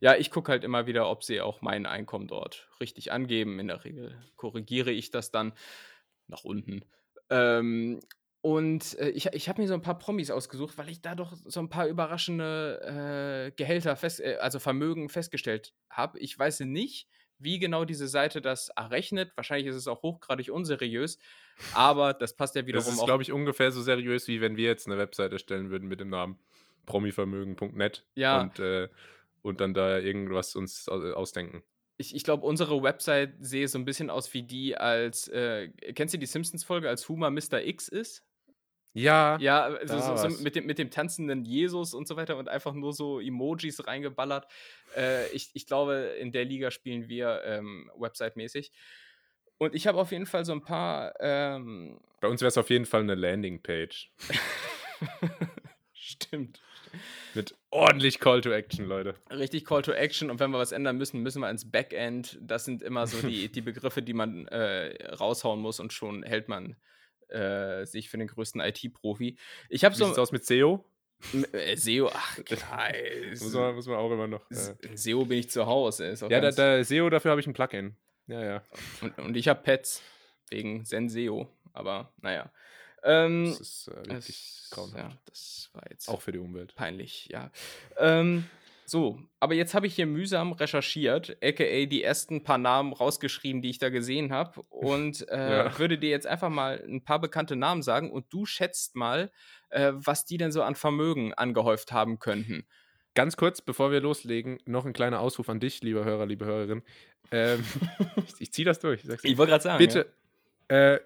[0.00, 3.60] Ja, ich gucke halt immer wieder, ob sie auch mein Einkommen dort richtig angeben.
[3.60, 5.52] In der Regel korrigiere ich das dann
[6.26, 6.86] nach unten.
[7.28, 8.00] Ähm,
[8.40, 11.34] und äh, ich, ich habe mir so ein paar Promis ausgesucht, weil ich da doch
[11.44, 16.18] so ein paar überraschende äh, Gehälter, fest, äh, also Vermögen festgestellt habe.
[16.18, 17.06] Ich weiß nicht,
[17.38, 19.32] wie genau diese Seite das errechnet.
[19.36, 21.18] Wahrscheinlich ist es auch hochgradig unseriös,
[21.74, 23.06] aber das passt ja wiederum Das ist, auch.
[23.06, 26.08] glaube ich, ungefähr so seriös, wie wenn wir jetzt eine Webseite stellen würden mit dem
[26.08, 26.38] Namen
[26.86, 28.40] promivermögen.net Ja.
[28.40, 28.88] und, äh,
[29.42, 31.62] und dann da irgendwas uns au- ausdenken.
[31.96, 36.14] Ich, ich glaube, unsere Website sehe so ein bisschen aus wie die als, äh, kennst
[36.14, 37.62] du die Simpsons-Folge, als Huma Mr.
[37.62, 38.24] X ist?
[38.92, 40.40] Ja, Ja, also da so, so war's.
[40.40, 44.48] mit, dem, mit dem tanzenden Jesus und so weiter und einfach nur so Emojis reingeballert.
[44.96, 48.72] Äh, ich, ich glaube, in der Liga spielen wir ähm, Website-mäßig.
[49.58, 51.12] Und ich habe auf jeden Fall so ein paar.
[51.20, 54.10] Ähm, bei uns wäre es auf jeden Fall eine Landingpage
[55.92, 56.60] stimmt.
[57.34, 59.14] Mit ordentlich Call to Action, Leute.
[59.30, 60.30] Richtig Call to Action.
[60.30, 62.38] Und wenn wir was ändern müssen, müssen wir ins Backend.
[62.40, 66.48] Das sind immer so die, die Begriffe, die man äh, raushauen muss und schon hält
[66.48, 66.76] man
[67.28, 69.36] äh, sich für den größten IT-Profi.
[69.68, 70.06] Ich habe Wie so.
[70.06, 70.84] sieht's aus mit SEO?
[71.52, 72.92] Äh, SEO, ach, klar,
[73.30, 74.50] Muss man, muss man auch immer noch.
[74.50, 74.96] Äh.
[74.96, 76.14] SEO bin ich zu Hause.
[76.28, 77.96] Ja, da, da SEO, dafür habe ich ein Plugin.
[78.26, 78.62] Ja, ja.
[79.00, 80.02] und, und ich habe Pets
[80.50, 81.48] wegen Senseo.
[81.72, 82.50] Aber naja.
[83.02, 84.98] Ähm, Das ist äh, wirklich es- grauenhaft.
[85.14, 86.74] ja, das war jetzt Auch für die Umwelt.
[86.74, 87.50] peinlich, ja.
[87.98, 88.44] Ähm,
[88.86, 93.70] so, aber jetzt habe ich hier mühsam recherchiert, aka die ersten paar Namen rausgeschrieben, die
[93.70, 94.62] ich da gesehen habe.
[94.68, 95.78] Und äh, Ja.
[95.78, 99.30] würde dir jetzt einfach mal ein paar bekannte Namen sagen und du schätzt mal,
[99.70, 102.66] äh, was die denn so an Vermögen angehäuft haben könnten.
[103.14, 106.82] Ganz kurz, bevor wir loslegen, noch ein kleiner Ausruf an dich, lieber Hörer, liebe Hörerin.
[107.32, 107.64] Ähm,
[108.26, 109.04] ich ich ziehe das durch.
[109.04, 109.24] Ich.
[109.24, 109.78] Ich wollte gerade sagen.
[109.78, 110.12] Bitte,
[110.68, 110.98] äh,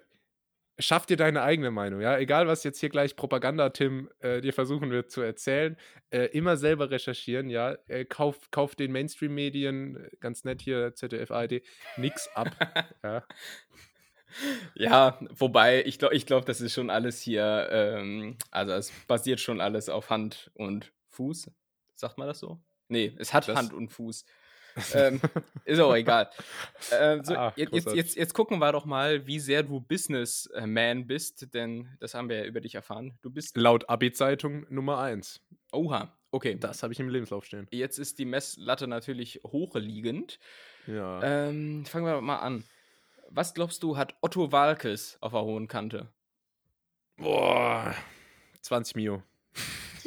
[0.79, 2.17] schaff dir deine eigene Meinung, ja.
[2.17, 5.77] Egal, was jetzt hier gleich Propaganda-Tim äh, dir versuchen wird zu erzählen,
[6.09, 7.77] äh, immer selber recherchieren, ja.
[7.87, 11.61] Äh, kauf, kauf den Mainstream-Medien, äh, ganz nett hier, ZDF, ARD,
[11.97, 12.55] nix ab.
[13.03, 13.25] ja.
[14.73, 19.39] Ja, wobei, ich glaube, ich glaub, das ist schon alles hier, ähm, also es basiert
[19.39, 21.51] schon alles auf Hand und Fuß.
[21.93, 22.59] Sagt man das so?
[22.89, 24.25] Nee, es hat Das- Hand und Fuß.
[24.93, 25.21] Ähm,
[25.65, 26.29] ist auch egal.
[26.91, 31.53] Ähm, so, Ah, jetzt, jetzt, jetzt gucken wir doch mal, wie sehr du Businessman bist,
[31.53, 33.17] denn das haben wir ja über dich erfahren.
[33.21, 33.57] Du bist.
[33.57, 35.41] Laut Abi-Zeitung Nummer 1.
[35.71, 36.57] Oha, okay.
[36.59, 37.67] Das habe ich im Lebenslauf stehen.
[37.71, 40.39] Jetzt ist die Messlatte natürlich hochliegend.
[40.87, 41.21] Ja.
[41.23, 42.63] Ähm, fangen wir mal an.
[43.29, 46.09] Was glaubst du, hat Otto Walkes auf der hohen Kante?
[47.17, 47.95] Boah.
[48.61, 49.23] 20 Mio.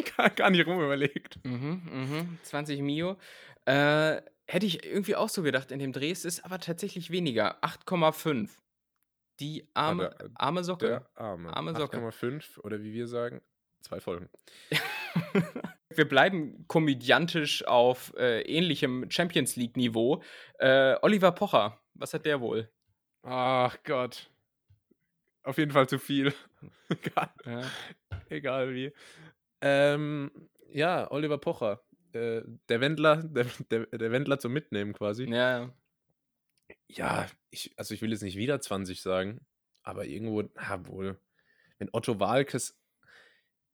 [0.17, 1.39] gar, gar nicht rum überlegt.
[1.45, 2.39] Mhm, mhm.
[2.43, 3.17] 20 Mio.
[3.65, 6.11] Äh, hätte ich irgendwie auch so gedacht in dem Dreh.
[6.11, 7.63] Es ist aber tatsächlich weniger.
[7.63, 8.49] 8,5.
[9.41, 10.87] Die arme, der- arme Socke.
[10.89, 11.55] Der Arme.
[11.55, 11.99] Arme Socke.
[11.99, 13.41] 8,5 oder wie wir sagen,
[13.83, 14.29] zwei Folgen.
[15.91, 20.23] Wir bleiben komödiantisch auf äh, ähnlichem Champions League-Niveau.
[20.59, 22.71] Äh, Oliver Pocher, was hat der wohl?
[23.23, 24.31] Ach Gott.
[25.43, 26.33] Auf jeden Fall zu viel.
[26.91, 27.63] egal, Ja.
[28.29, 28.93] egal wie.
[29.61, 30.31] Ähm,
[30.71, 31.83] ja, Oliver Pocher.
[32.13, 35.25] Äh, der Wendler, der, der, der Wendler zum Mitnehmen quasi.
[35.25, 35.73] ja.
[36.91, 39.41] Ja, ich, also ich will jetzt nicht wieder 20 sagen,
[39.83, 41.19] aber irgendwo, na wohl.
[41.79, 42.79] Wenn Otto Walkes,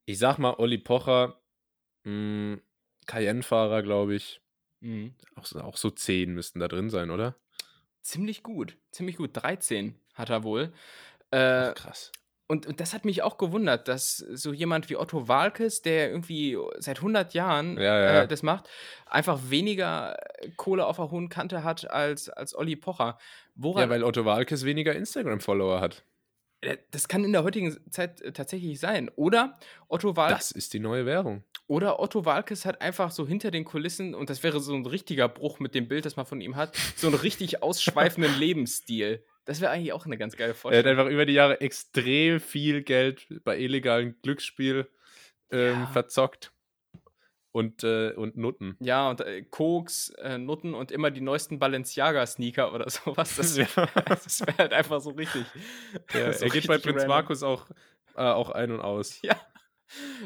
[0.05, 1.41] ich sag mal, Olli Pocher,
[2.03, 2.59] mh,
[3.05, 4.41] Cayenne-Fahrer, glaube ich,
[4.81, 5.15] Mhm.
[5.35, 7.35] auch, so- auch so 10 müssten da drin sein, oder?
[8.01, 8.77] Ziemlich gut.
[8.91, 9.31] Ziemlich gut.
[9.33, 10.71] 13 hat er wohl.
[11.31, 12.11] Äh, krass.
[12.47, 16.57] Und, und das hat mich auch gewundert, dass so jemand wie Otto Walkes, der irgendwie
[16.77, 18.21] seit 100 Jahren Ja, ja.
[18.21, 18.69] Äh, das macht,
[19.07, 20.15] einfach weniger
[20.55, 23.17] Kohle auf der hohen Kante hat als, als Olli Pocher.
[23.55, 26.03] Woran, Ja, weil Otto Walkes weniger Instagram-Follower hat.
[26.61, 29.09] Äh, das kann in der heutigen Zeit äh, tatsächlich sein.
[29.15, 31.43] Oder Otto, Wal Das ist die neue Währung.
[31.67, 35.27] oder Otto Walkes hat einfach so hinter den Kulissen, und das wäre so ein richtiger
[35.27, 39.23] Bruch mit dem Bild, das man von ihm hat, so einen richtig ausschweifenden Lebensstil.
[39.45, 40.91] Das wäre eigentlich auch eine ganz geile Er hat Vorstellung.
[40.99, 44.89] einfach über die Jahre extrem viel Geld bei illegalen Glücksspiel
[45.51, 45.85] ähm, Ja.
[45.87, 46.51] verzockt.
[47.51, 48.75] Und, äh, und Nutten.
[48.81, 53.37] Ja, und äh, Koks, äh, Nutten und immer die neuesten Balenciaga-Sneaker oder sowas.
[53.37, 55.45] Das, wäre halt einfach so richtig.
[56.13, 57.07] Ja, so er geht bei Prinz random.
[57.07, 57.69] Markus auch,
[58.15, 59.21] äh, auch ein und aus.
[59.21, 59.39] Ja.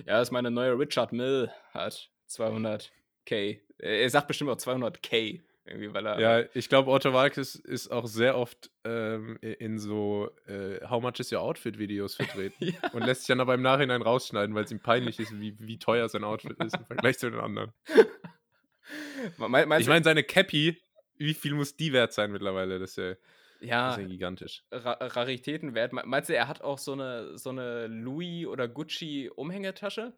[0.07, 2.89] Ja, das ist meine neue Richard Mill, hat 200k.
[3.29, 6.19] Äh, Er sagt bestimmt auch 200k, irgendwie, weil er.
[6.19, 11.19] Ja, ich glaube, Otto Walkes ist auch sehr oft ähm, in so äh, How much
[11.19, 12.55] is your Outfit-Videos vertreten.
[12.83, 12.89] Ja.
[12.93, 15.77] Und lässt sich dann aber im Nachhinein rausschneiden, weil es ihm peinlich ist, wie, wie
[15.79, 17.71] teuer sein Outfit ist im Vergleich zu den anderen.
[19.37, 20.81] Me- Ich meine, seine Cappy,
[21.17, 22.79] wie viel muss die wert sein mittlerweile?
[22.79, 23.15] Das ist ja,
[23.61, 24.63] ja, das ist ja gigantisch.
[24.71, 25.93] Ra Raritätenwert.
[25.93, 30.13] Me- Meinst du, er hat auch so eine, so eine Louis- oder Gucci-Umhängetasche?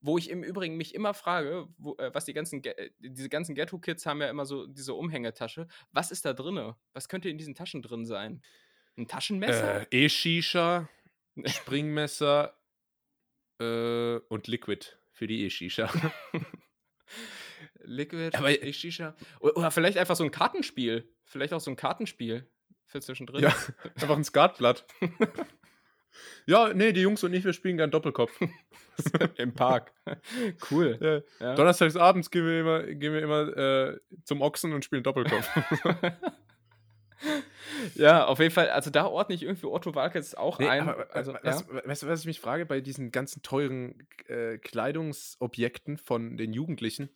[0.00, 3.28] Wo ich im Übrigen mich immer frage, wo, äh, was die ganzen, Ge- äh, diese
[3.28, 5.66] ganzen Ghetto-Kids haben ja immer so diese Umhängetasche.
[5.92, 6.76] Was ist da drinne?
[6.92, 8.42] Was könnte in diesen Taschen drin sein?
[8.96, 9.82] Ein Taschenmesser?
[9.92, 10.88] Äh, E-Shisha,
[11.44, 12.58] Springmesser
[13.60, 15.88] äh, und Liquid für die E-Shisha.
[17.84, 19.14] Liquid, Aber- E-Shisha.
[19.40, 21.08] Oder, oder vielleicht einfach so ein Kartenspiel.
[21.24, 22.50] Vielleicht auch so ein Kartenspiel
[22.86, 23.42] für zwischendrin.
[23.42, 23.54] Ja,
[23.94, 24.86] einfach ein Skatblatt.
[26.46, 28.32] ja, nee, die Jungs und ich, wir spielen gern Doppelkopf.
[29.36, 29.92] Im Park.
[30.70, 30.98] cool.
[31.40, 31.46] Ja.
[31.46, 31.54] Ja.
[31.54, 35.48] Donnerstags abends gehen wir immer, gehen wir immer äh, zum Ochsen und spielen Doppelkopf.
[37.94, 38.70] ja, auf jeden Fall.
[38.70, 40.88] Also da ordne ich irgendwie Otto Walkes auch Nee, ein.
[40.88, 41.84] aber, also, was, ja.
[41.84, 47.10] weißt du, was ich mich frage bei diesen ganzen teuren äh, Kleidungsobjekten von den Jugendlichen?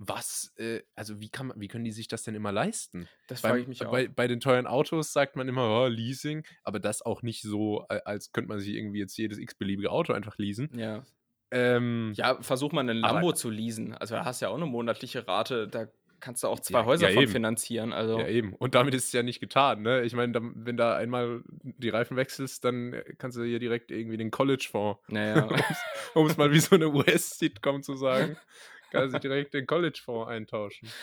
[0.00, 3.08] Was, äh, also wie, kann man, wie können die sich das denn immer leisten?
[3.26, 3.90] Das frage ich mich auch.
[3.90, 7.80] bei, bei den teuren Autos sagt man immer, oh, Leasing, aber das auch nicht so,
[7.88, 10.70] als könnte man sich irgendwie jetzt jedes x-beliebige Auto einfach leasen.
[10.78, 11.04] ja.
[11.50, 13.94] Ähm, ja, versuch mal einen Aber- Lambo zu leasen.
[13.94, 15.66] Also da hast du ja auch eine monatliche Rate.
[15.66, 15.86] Da
[16.20, 17.32] kannst du auch zwei Ja, Häuser ja, von eben.
[17.32, 17.94] finanzieren.
[17.94, 18.52] Also, Ja, eben.
[18.52, 20.02] Und damit ist es ja nicht getan, ne?
[20.02, 24.18] Ich meine, wenn da einmal die Reifen wechselst, dann äh, kannst du hier direkt irgendwie
[24.18, 25.48] den College-Fonds, naja.
[26.14, 28.36] um es mal wie so eine US-Sitcom zu sagen,
[28.90, 30.94] kannst du direkt den College-Fonds eintauschen.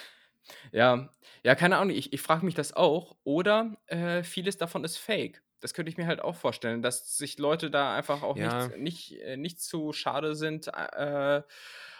[0.71, 1.09] Ja,
[1.43, 3.15] ja, keine Ahnung, ich, ich frage mich das auch.
[3.23, 5.41] Oder äh, vieles davon ist fake.
[5.59, 8.41] Das könnte ich mir halt auch vorstellen, dass sich Leute da einfach auch Ja.
[8.41, 11.41] nicht, nicht, äh, nicht zu schade sind, äh,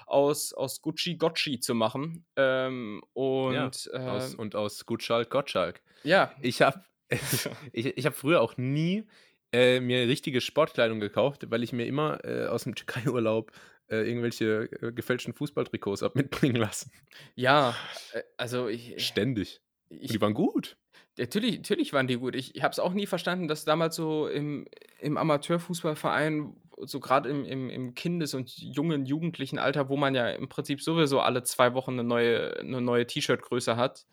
[0.06, 2.26] aus, aus Gucci Gotchi zu machen.
[2.36, 5.82] Ähm, und äh, Aus, und aus Gutschalk, Gottschalk.
[6.04, 6.84] ja, Ich habe
[7.74, 9.08] ich, ich hab früher auch nie
[9.52, 13.52] äh, mir richtige Sportkleidung gekauft, weil ich mir immer äh, aus dem Türkei-Urlaub
[13.88, 16.92] äh, irgendwelche äh, gefälschten Fußballtrikots hab mitbringen lassen.
[17.36, 17.76] ja,
[18.14, 19.62] äh, also ich, Ständig.
[19.90, 20.78] Und ich die waren gut.
[21.18, 22.36] Natürlich, natürlich waren die gut.
[22.36, 24.68] Ich, ich habe es auch nie verstanden, dass damals so im,
[25.00, 30.30] im Amateurfußballverein, so gerade im, im, im Kindes- und jungen, jugendlichen Alter, wo man ja
[30.30, 34.06] im Prinzip sowieso alle zwei Wochen eine neue, eine neue T-Shirt-Größe hat,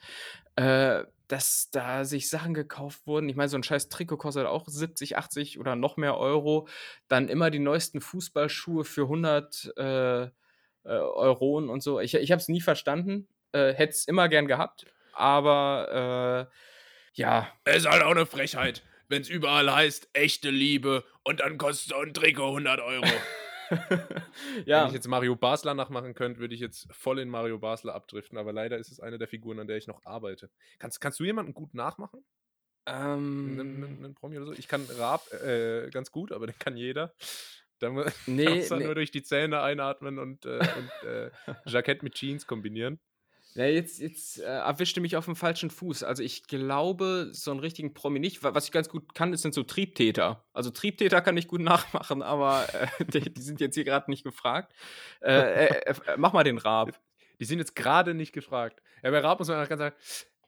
[0.55, 3.27] äh, dass da sich Sachen gekauft wurden.
[3.31, 6.69] Ich meine, so ein scheiß Trikot kostet auch 70, 80 oder noch mehr Euro.
[7.09, 10.29] Dann immer die neuesten Fußballschuhe für 100 äh, äh,
[10.85, 12.01] Euronen und so.
[12.01, 13.29] Ich, ich habe es nie verstanden.
[13.53, 14.85] Äh, Hätte es immer gern gehabt.
[15.15, 16.55] Aber äh,
[17.15, 21.57] ja, Es ist halt auch eine Frechheit, wenn es überall heißt, echte Liebe und dann
[21.57, 23.07] kostet so ein Trikot 100 Euro.
[24.65, 27.95] Wenn ja, ich jetzt Mario Basler nachmachen könnte, würde ich jetzt voll in Mario Basler
[27.95, 30.51] abdriften, aber leider ist es eine der Figuren, an der ich noch arbeite.
[30.79, 32.25] Kannst, kannst du jemanden gut nachmachen?
[32.85, 34.53] Einen, einen, ähm, einen Promi oder so?
[34.53, 37.15] Ich kann Raab äh, ganz gut, aber den kann jeder.
[37.79, 41.31] Da mu- nee, kannst du nee, nur durch die Zähne einatmen und, äh, und äh,
[41.67, 43.01] Jackett mit Jeans kombinieren.
[43.55, 46.03] Ja, jetzt, jetzt äh, erwischte mich auf dem falschen Fuß.
[46.05, 48.43] Also ich glaube, so einen richtigen Promi nicht.
[48.43, 50.45] Wa- Was ich ganz gut kann, ist- sind so Triebtäter.
[50.53, 54.25] Also Triebtäter kann ich gut nachmachen, aber äh, die, die sind jetzt hier gerade nicht
[54.25, 54.73] gefragt.
[55.21, 56.99] Äh, äh, äh, mach mal den Raab.
[57.41, 58.81] Die sind jetzt gerade nicht gefragt.
[59.03, 59.97] Ja, bei Raab muss man ganz sagen,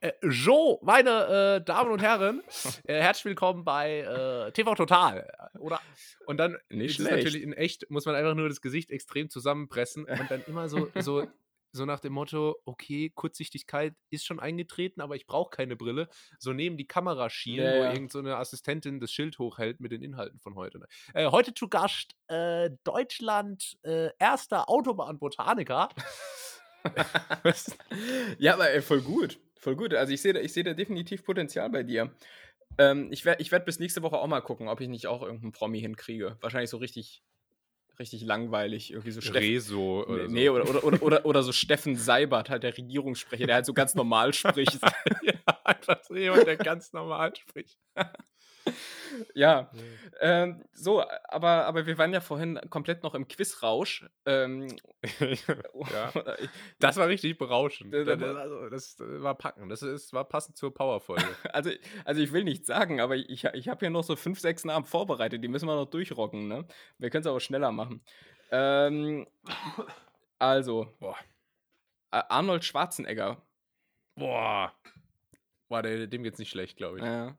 [0.01, 2.43] äh, Jo, meine äh, Damen und Herren,
[2.87, 5.31] äh, herzlich willkommen bei äh, TV Total.
[5.59, 5.81] Oder?
[6.27, 7.25] Und dann Nicht ist es schlecht.
[7.25, 10.91] natürlich in echt, muss man einfach nur das Gesicht extrem zusammenpressen und dann immer so,
[11.01, 11.27] so,
[11.75, 16.09] so nach dem Motto, okay, Kurzsichtigkeit ist schon eingetreten, aber ich brauche keine Brille.
[16.39, 17.93] So neben die Kamera schielen, Ja, wo ja.
[17.93, 20.81] irgend so eine Assistentin das Schild hochhält mit den Inhalten von heute.
[21.15, 25.89] Äh, heute zu Gast äh, Deutschland äh, erster Autobahnbotaniker.
[28.39, 29.41] Ja, aber ey, voll gut.
[29.59, 29.95] Voll gut.
[29.95, 32.13] Also ich sehe da, ich sehe da definitiv Potenzial bei dir.
[32.77, 35.23] Ähm, ich werde ich werd bis nächste Woche auch mal gucken, ob ich nicht auch
[35.23, 36.37] irgendeinen Promi hinkriege.
[36.43, 37.23] Wahrscheinlich so richtig,
[37.99, 38.91] richtig langweilig.
[38.91, 39.39] Irgendwie so Steffen.
[39.39, 43.57] Rezo oder Nee, oder, oder, oder, oder, oder so Steffen Seibert, halt der Regierungssprecher, der
[43.57, 44.79] halt so ganz normal spricht.
[45.23, 47.79] ja, einfach so jemand, der ganz normal spricht.
[49.35, 49.71] ja.
[50.21, 54.07] Ähm, so, aber, aber wir waren ja vorhin komplett noch im Quizrausch.
[54.27, 54.69] Ähm,
[55.21, 56.13] ja.
[56.79, 57.95] Das war richtig berauschend.
[57.95, 59.69] Also, das war packen.
[59.69, 61.25] Das ist, war passend zur Powerfolge.
[61.53, 61.71] also,
[62.05, 64.85] also ich will nichts sagen, aber ich, ich habe hier noch so fünf, sechs Namen
[64.85, 66.67] vorbereitet, die müssen wir noch durchrocken, ne?
[66.99, 68.03] Wir können es aber schneller machen.
[68.51, 69.27] Ähm,
[70.39, 71.17] also, Boah.
[72.11, 73.43] Arnold Schwarzenegger.
[74.15, 74.73] Boah.
[75.69, 77.05] Boah, der, dem geht's nicht schlecht, glaube ich.
[77.05, 77.37] Ja.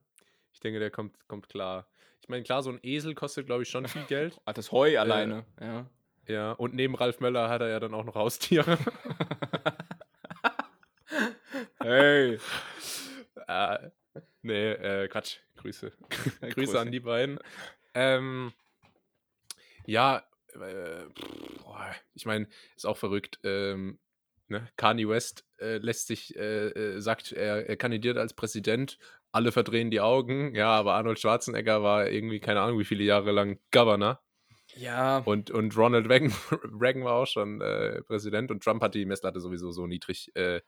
[0.65, 1.86] Ich denke, der kommt, kommt klar.
[2.23, 4.41] Ich meine, klar, so ein Esel kostet, glaube ich, schon viel Geld.
[4.45, 5.45] Ah, das Heu alleine.
[5.62, 5.86] Ja.
[6.28, 8.80] Ja, und neben Ralf Möller hat er ja dann auch noch Haustiere.
[11.80, 12.39] Hey.
[13.47, 13.91] äh,
[14.41, 15.38] nee, äh, Quatsch.
[15.58, 15.91] Grüße.
[16.10, 16.80] Grüße Grüße.
[16.80, 17.38] an die beiden.
[17.93, 18.51] Ähm,
[19.86, 20.23] ja,
[20.56, 21.04] äh,
[21.62, 23.39] boah, ich meine, ist auch verrückt.
[23.43, 23.99] Ähm,
[24.47, 24.67] ne?
[24.78, 28.97] Kanye West äh, lässt sich, äh, äh, sagt, er, er kandidiert als Präsident.
[29.35, 30.55] Alle verdrehen die Augen.
[30.55, 34.21] Ja, aber Arnold Schwarzenegger war irgendwie, keine Ahnung, wie viele Jahre lang Governor.
[34.77, 35.17] Ja.
[35.25, 36.31] Und, und Ronald Reagan,
[36.79, 40.61] Reagan war auch schon äh, Präsident und Trump hat die Messlatte sowieso so niedrig äh,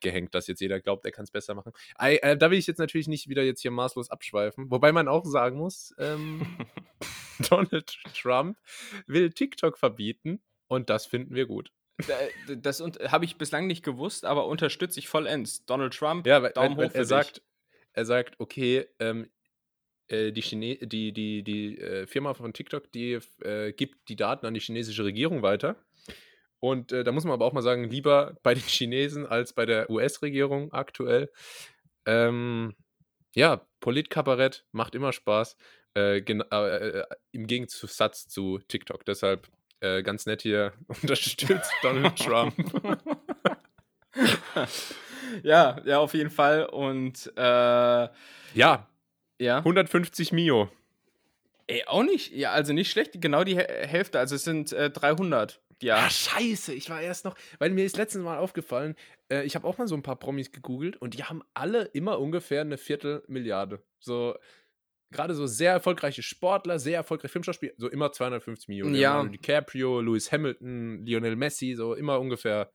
[0.00, 1.72] gehängt, dass jetzt jeder glaubt, er kann es besser machen.
[1.94, 5.06] Ei, äh, da will ich jetzt natürlich nicht wieder jetzt hier maßlos abschweifen, wobei man
[5.06, 6.40] auch sagen muss, ähm,
[7.50, 8.56] Donald Trump
[9.08, 11.70] will TikTok verbieten und das finden wir gut.
[12.62, 15.66] Das habe ich bislang nicht gewusst, aber unterstütze ich vollends.
[15.66, 17.42] Donald Trump, ja, weil, Daumen hoch für er sagt,
[17.92, 19.28] er sagt, okay, ähm,
[20.08, 24.46] äh, die, Chine die, die, die äh, Firma von TikTok, die äh, gibt die Daten
[24.46, 25.76] an die chinesische Regierung weiter.
[26.58, 29.66] Und äh, da muss man aber auch mal sagen, lieber bei den Chinesen als bei
[29.66, 31.30] der US-Regierung aktuell.
[32.06, 32.74] Ähm,
[33.34, 35.56] ja, Politkabarett macht immer Spaß.
[35.96, 36.18] Äh,
[37.32, 39.04] Im Gegensatz zu TikTok.
[39.04, 39.48] Deshalb
[39.80, 42.54] ganz nett hier unterstützt Donald Trump.
[45.42, 46.64] ja, ja, auf jeden Fall.
[46.66, 48.86] Und ja,
[49.38, 50.68] ja, 150 Mio.
[51.66, 52.32] Ey, auch nicht.
[52.32, 53.20] Ja, also nicht schlecht.
[53.20, 54.18] Genau die Hälfte.
[54.18, 55.60] Also es sind äh, 300.
[55.80, 55.96] Ja.
[55.96, 56.74] Ah, scheiße.
[56.74, 58.96] Ich war erst noch, weil mir ist letztes Mal aufgefallen,
[59.30, 62.18] äh, ich habe auch mal so ein paar Promis gegoogelt und die haben alle immer
[62.18, 63.82] ungefähr eine Viertelmilliarde.
[64.00, 64.36] So,
[65.10, 68.94] gerade so sehr erfolgreiche Sportler, sehr erfolgreiche Filmschauspieler, so immer 250 Millionen.
[68.96, 69.24] Ja.
[69.24, 72.72] DiCaprio, Lewis Hamilton, Lionel Messi, so immer ungefähr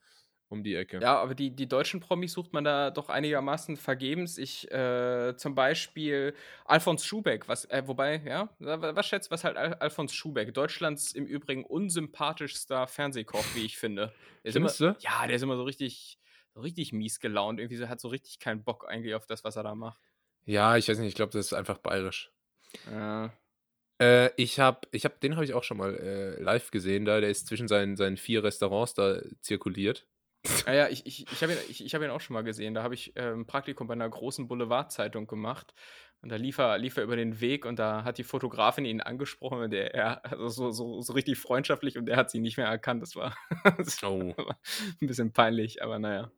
[0.49, 0.99] um die Ecke.
[1.01, 4.37] Ja, aber die, die deutschen Promis sucht man da doch einigermaßen vergebens.
[4.37, 6.33] Ich, äh, zum Beispiel
[6.65, 11.25] Alfons Schubeck, was, äh, wobei, ja, was schätzt, was halt Al Alfons Schubeck, Deutschlands im
[11.25, 14.13] Übrigen unsympathischster Fernsehkoch, wie ich finde.
[14.43, 14.99] Der Findest immer, du?
[14.99, 16.19] Ja, der ist immer so richtig,
[16.53, 17.59] so richtig mies gelaunt.
[17.59, 20.01] Irgendwie so, hat so richtig keinen Bock eigentlich auf das, was er da macht.
[20.45, 22.31] Ja, ich weiß nicht, ich glaube, das ist einfach bayerisch.
[22.91, 23.33] Ja.
[23.99, 27.19] Äh, ich habe, ich hab, den habe ich auch schon mal äh, live gesehen, da
[27.19, 30.05] der ist zwischen seinen, seinen vier Restaurants da zirkuliert.
[30.65, 32.73] Ah ja, ich, ich, ich habe ihn, ich, ich hab ihn auch schon mal gesehen.
[32.73, 35.73] Da habe ich äh, ein Praktikum bei einer großen Boulevardzeitung gemacht.
[36.21, 39.01] Und da lief er, lief er über den Weg und da hat die Fotografin ihn
[39.01, 42.57] angesprochen und der, er, also so, so, so richtig freundschaftlich und der hat sie nicht
[42.57, 43.03] mehr erkannt.
[43.03, 43.37] Das war,
[43.77, 44.33] das oh.
[44.35, 44.59] war
[45.01, 46.31] ein bisschen peinlich, aber naja.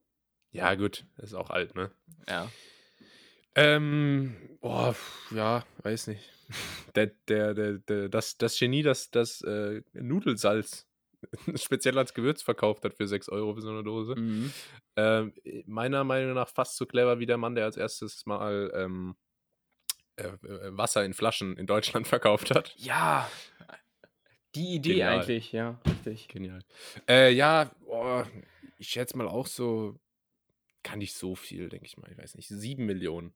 [0.52, 1.92] Ja, gut, ist auch alt, ne?
[2.28, 2.50] Ja.
[3.56, 4.96] Ähm, boah,
[5.32, 6.30] ja, weiß nicht.
[6.96, 10.87] Der, der, der, der, das, das Genie, das, das äh, Nudelsalz
[11.56, 14.16] speziell als Gewürz verkauft hat für 6 Euro für so eine Dose.
[14.16, 14.52] Mhm.
[14.96, 15.34] Ähm,
[15.66, 19.16] meiner Meinung nach fast so clever wie der Mann, der als erstes mal ähm,
[20.16, 22.74] äh, äh Wasser in Flaschen in Deutschland verkauft hat.
[22.78, 23.30] Ja,
[24.56, 25.20] die Idee Genial.
[25.20, 26.28] eigentlich, ja, richtig.
[26.30, 26.60] Genial.
[27.08, 28.24] Äh, ja, oh,
[28.78, 30.00] ich schätze mal auch so,
[30.84, 33.34] kann nicht so viel, denke ich mal, ich weiß nicht, 7 Millionen.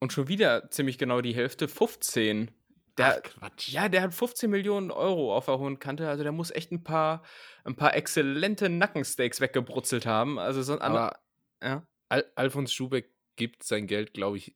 [0.00, 2.50] Und schon wieder ziemlich genau die Hälfte, 15.
[2.98, 3.68] Der, Ach, Quatsch.
[3.68, 6.08] Ja, der hat 15 Millionen Euro auf der hohen Kante.
[6.08, 7.22] Also der muss echt ein paar,
[7.64, 10.38] ein paar exzellente Nackensteaks weggebrutzelt haben.
[10.38, 11.18] Also so ein anderer.
[11.62, 11.86] Ja.
[12.08, 14.54] Al Alfons Schubeck gibt sein Geld, glaube ich,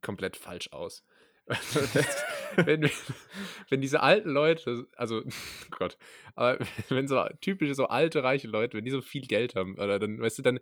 [0.00, 1.04] komplett falsch aus.
[2.66, 2.88] wenn,
[3.68, 5.22] wenn diese alten Leute, also
[5.70, 5.96] Gott,
[6.34, 9.98] aber wenn so typische, so alte, reiche Leute, wenn die so viel Geld haben, oder
[9.98, 10.60] dann, weißt du, dann,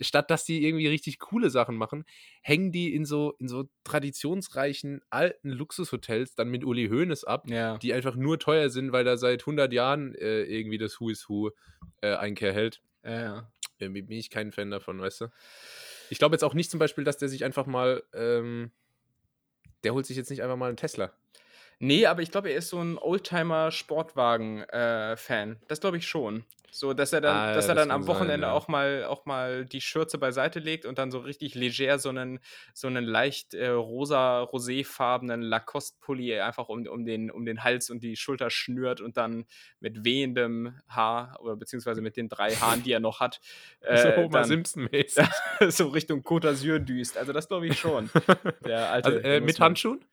[0.00, 2.04] statt dass die irgendwie richtig coole Sachen machen,
[2.42, 7.78] hängen die in so, in so traditionsreichen, alten Luxushotels dann mit Uli Hoeneß ab, ja.
[7.78, 11.28] die einfach nur teuer sind, weil da seit 100 Jahren äh, irgendwie das Who is
[11.28, 11.50] Who
[12.00, 12.82] äh, Einkehr hält.
[13.04, 13.52] Ja, ja.
[13.78, 15.26] Irgendwie bin ich kein Fan davon, weißt du.
[16.10, 18.70] Ich glaube jetzt auch nicht zum Beispiel, dass der sich einfach mal ähm,
[19.84, 21.12] der holt sich jetzt nicht einfach mal einen Tesla.
[21.84, 25.52] Nee, aber ich glaube, er ist so ein Oldtimer-Sportwagen-Fan.
[25.52, 26.44] Äh, das glaube ich schon.
[26.70, 28.52] So, dass er dann, ah, dass er dann am Wochenende sein, ja.
[28.52, 32.38] auch, mal, auch mal die Schürze beiseite legt und dann so richtig leger so einen,
[32.72, 38.04] so einen leicht äh, rosa, roséfarbenen Lacoste-Pulli einfach um, um, den, um den Hals und
[38.04, 39.44] die Schulter schnürt und dann
[39.80, 43.40] mit wehendem Haar oder beziehungsweise mit den drei Haaren, die er noch hat,
[43.80, 45.26] äh, so Homer Simpson-mäßig.
[45.68, 47.18] so Richtung Côte d'Azur düst.
[47.18, 48.08] Also das glaube ich schon.
[48.64, 50.04] Der alte, also, äh, mit Handschuhen?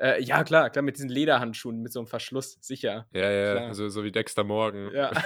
[0.00, 3.06] Äh, ja, klar, klar, mit diesen Lederhandschuhen, mit so einem Verschluss, sicher.
[3.12, 3.68] Ja, ja, klar.
[3.68, 4.90] also so wie Dexter Morgan.
[4.94, 5.10] Ja.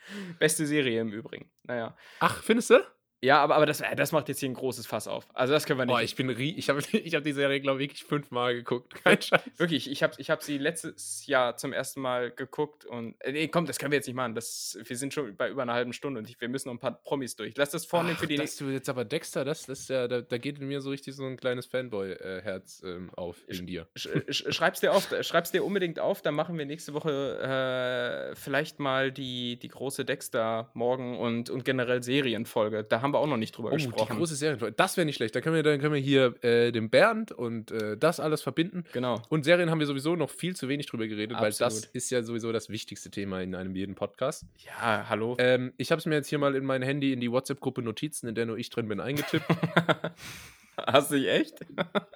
[0.38, 1.50] Beste Serie im Übrigen.
[1.62, 1.96] Naja.
[2.20, 2.80] Ach, findest du?
[3.22, 5.26] Ja, aber, aber das, äh, das macht jetzt hier ein großes Fass auf.
[5.34, 5.94] Also das können wir nicht.
[5.94, 8.94] Boah, ich bin ich habe ich hab die Serie, glaube ich, wirklich fünfmal geguckt.
[9.04, 9.42] Kein Scheiß.
[9.58, 13.48] Wirklich, ich habe ich hab sie letztes Jahr zum ersten Mal geguckt und äh, nee,
[13.48, 14.34] komm, das können wir jetzt nicht machen.
[14.34, 16.78] Das, wir sind schon bei über einer halben Stunde und ich, wir müssen noch ein
[16.78, 17.54] paar Promis durch.
[17.56, 18.64] Lass das vornehmen für die nächste.
[18.64, 21.24] du jetzt aber Dexter, das, das ja, da, da geht in mir so richtig so
[21.24, 23.86] ein kleines Fanboy-Herz ähm, auf in dir.
[23.96, 28.34] Sch, sch, schreib's dir auf, schreib's dir unbedingt auf, dann machen wir nächste Woche äh,
[28.36, 32.84] vielleicht mal die, die große Dexter morgen und, und generell Serienfolge.
[32.84, 34.12] Da haben wir auch noch nicht drüber oh, gesprochen.
[34.12, 34.72] Die große Serie.
[34.72, 35.34] Das wäre nicht schlecht.
[35.34, 38.84] Da können wir, dann können wir hier äh, den Bernd und äh, das alles verbinden.
[38.92, 39.22] Genau.
[39.28, 41.60] Und Serien haben wir sowieso noch viel zu wenig drüber geredet, Absolut.
[41.60, 44.44] weil das ist ja sowieso das wichtigste Thema in einem jeden Podcast.
[44.58, 45.36] Ja, hallo.
[45.38, 48.28] Ähm, ich habe es mir jetzt hier mal in mein Handy in die WhatsApp-Gruppe Notizen,
[48.28, 49.46] in der nur ich drin bin, eingetippt.
[50.76, 51.60] Hast du dich echt?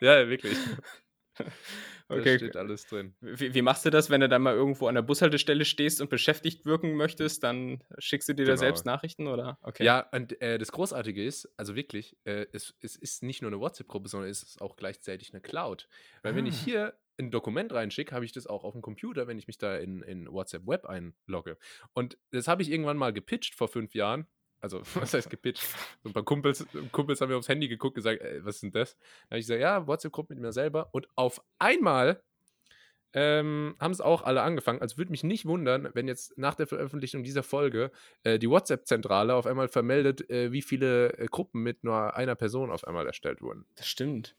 [0.01, 0.57] ja, wirklich.
[2.07, 2.33] Okay.
[2.33, 3.15] Da steht alles drin.
[3.23, 6.11] Wie, wie, machst du das, wenn du dann mal irgendwo an der Bushaltestelle stehst und
[6.11, 7.43] beschäftigt wirken möchtest?
[7.43, 8.53] Dann schickst du dir genau.
[8.53, 9.59] da selbst Nachrichten oder?
[9.63, 9.85] Okay.
[9.85, 13.59] Ja, und äh, das Großartige ist, also wirklich, äh, es, es ist nicht nur eine
[13.59, 15.89] WhatsApp-Gruppe, sondern es ist auch gleichzeitig eine Cloud.
[16.23, 16.37] Weil ah.
[16.37, 16.65] wenn ich ah.
[16.65, 19.77] hier ein Dokument reinschicke, habe ich das auch auf dem Computer, wenn ich mich da
[19.77, 21.57] in, in WhatsApp Web einlogge.
[21.95, 24.27] Und das habe ich irgendwann mal gepitcht vor fünf Jahren.
[24.65, 25.63] Also, was heißt gepitcht?
[26.03, 28.63] So ein paar Kumpels, Kumpels haben mir aufs Handy geguckt und gesagt, ey, was ist
[28.63, 28.97] denn das?
[28.97, 30.89] Da habe ich gesagt, ja, WhatsApp-Gruppe mit mir selber.
[30.93, 32.23] Und auf einmal
[33.13, 34.81] ähm, haben es auch alle angefangen.
[34.81, 37.93] Also würde mich nicht wundern, wenn jetzt nach der Veröffentlichung dieser Folge
[38.23, 42.71] äh, die WhatsApp-Zentrale auf einmal vermeldet, äh, wie viele äh, Gruppen mit nur einer Person
[42.71, 43.67] auf einmal erstellt wurden.
[43.77, 44.35] Das stimmt.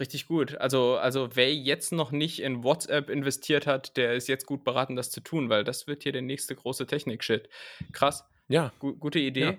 [0.00, 0.56] Richtig gut.
[0.56, 4.96] Also, also wer jetzt noch nicht in WhatsApp investiert hat, der ist jetzt gut beraten,
[4.96, 7.48] das zu tun, weil das wird hier der nächste große Technik-Shit.
[7.92, 8.24] Krass.
[8.50, 8.72] Ja.
[8.80, 9.58] Gu gute Idee.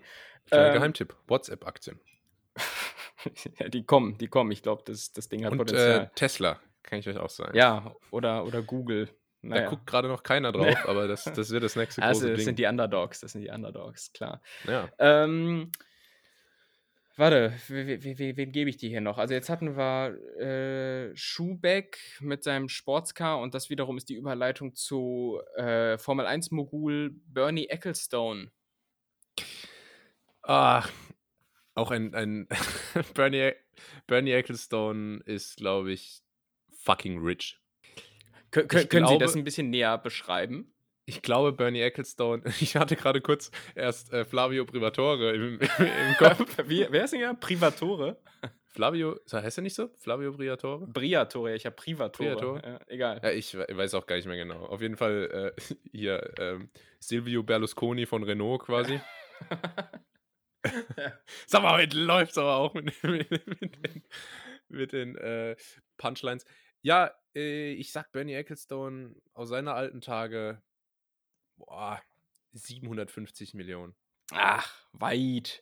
[0.51, 0.67] Ja.
[0.67, 1.99] Ähm, Geheimtipp: WhatsApp-Aktien.
[3.59, 4.51] ja, die kommen, die kommen.
[4.51, 6.11] Ich glaube, das, das Ding hat Und äh, Potenzial.
[6.15, 7.55] Tesla, kann ich euch auch sagen.
[7.57, 9.07] ja, oder, oder Google.
[9.43, 9.69] Da Naja.
[9.69, 12.45] guckt gerade noch keiner drauf, aber das, das wird das nächste Also, große das Ding.
[12.45, 14.41] sind die Underdogs, das sind die Underdogs, klar.
[14.67, 14.89] ja.
[14.99, 15.71] Ähm,
[17.15, 19.17] warte, wen, wen gebe ich dir hier noch?
[19.17, 24.75] Also jetzt hatten wir äh, Schubeck mit seinem Sportscar und das wiederum ist die Überleitung
[24.75, 28.51] zu äh, Formel 1-Mogul Bernie Ecclestone.
[30.43, 30.83] Ah,
[31.75, 32.47] auch ein, ein
[33.13, 33.51] Bernie,
[34.07, 36.21] Bernie Ecclestone ist, glaube ich,
[36.83, 37.59] fucking rich.
[38.51, 40.73] Kö kö Ich können Sie glaube- das ein bisschen näher beschreiben?
[41.05, 46.57] Ich glaube, Bernie Ecclestone, ich hatte gerade kurz erst äh, Flavio Privatore im, im Kopf.
[46.65, 47.33] Wie, wer ist denn ja?
[47.33, 48.17] Privatore?
[48.67, 49.89] Flavio, heißt er nicht so?
[49.97, 50.87] Flavio Privatore?
[50.87, 52.29] Briatore, ich habe Privatore.
[52.35, 52.61] Privatore?
[52.63, 53.19] Ja, egal.
[53.23, 54.65] Ja, ich we- weiß auch gar nicht mehr genau.
[54.65, 56.69] Auf jeden Fall äh, hier ähm,
[56.99, 58.99] Silvio Berlusconi von Renault quasi.
[61.47, 64.03] Sag mal, heute läuft es aber auch mit, mit, mit den,
[64.69, 65.55] mit den äh,
[65.97, 66.45] Punchlines.
[66.81, 70.61] Ja, äh, ich sag Bernie Ecclestone aus seiner alten Tage,
[71.57, 72.01] boah,
[72.53, 73.95] 750 Millionen.
[74.33, 75.61] Ach, weit,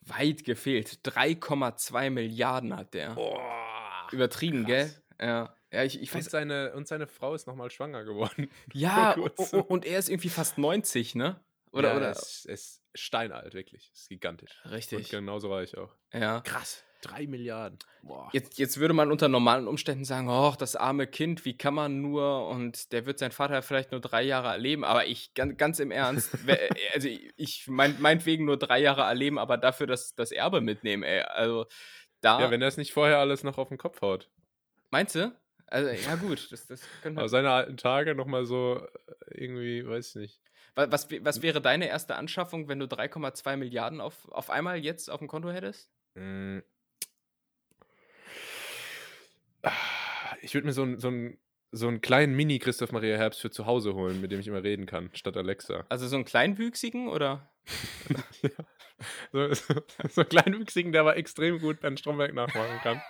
[0.00, 1.00] weit gefehlt.
[1.04, 3.14] 3,2 Milliarden hat der.
[3.14, 4.08] Boah.
[4.12, 4.66] Übertrieben, krass.
[4.66, 5.02] gell?
[5.28, 5.56] Ja.
[5.72, 8.50] Ja, ich, ich Und seine, und seine Frau ist nochmal schwanger geworden.
[8.74, 9.60] Ja, vor u- kurzem.
[9.60, 11.42] u- und er ist irgendwie fast 90, ne?
[11.70, 12.10] Oder, ja, oder?
[12.10, 13.90] Es ist steinalt, wirklich.
[13.92, 14.60] Ist gigantisch.
[14.64, 15.08] Und Richtig.
[15.10, 15.90] genauso war ich auch.
[16.12, 16.40] Ja.
[16.42, 16.84] Krass.
[17.02, 17.80] Drei Milliarden.
[18.02, 18.30] Boah.
[18.32, 22.00] Jetzt, jetzt würde man unter normalen Umständen sagen, oh, das arme Kind, wie kann man
[22.00, 25.80] nur und der wird seinen Vater vielleicht nur drei Jahre erleben, aber ich, ganz, ganz
[25.80, 26.30] im Ernst,
[26.94, 31.22] also ich mein, meinetwegen nur drei Jahre erleben, aber dafür das, das Erbe mitnehmen, ey.
[31.22, 31.66] Also
[32.20, 34.30] da, Ja, wenn er es nicht vorher alles noch auf den Kopf haut.
[34.90, 35.36] meinst du?
[35.66, 39.84] Also ja gut, das, das können wir, Aber seine alten Tage nochmal so äh, irgendwie,
[39.84, 40.40] weiß ich nicht.
[40.74, 45.10] Wa- Was, was wäre deine erste Anschaffung, wenn du 3,2 Milliarden auf, auf einmal jetzt
[45.10, 45.90] auf dem Konto hättest?
[49.62, 49.72] Ah,
[50.40, 51.10] Ich würde mir so einen so
[51.74, 54.84] so einen kleinen Mini-Christoph Maria Herbst für zu Hause holen, mit dem ich immer reden
[54.84, 55.86] kann, statt Alexa.
[55.88, 57.50] Also so einen kleinwüchsigen oder?
[58.42, 58.50] ja.
[59.32, 59.74] so, so,
[60.10, 63.00] so einen kleinwüchsigen, der aber extrem gut Ben Stromberg nachmachen kann.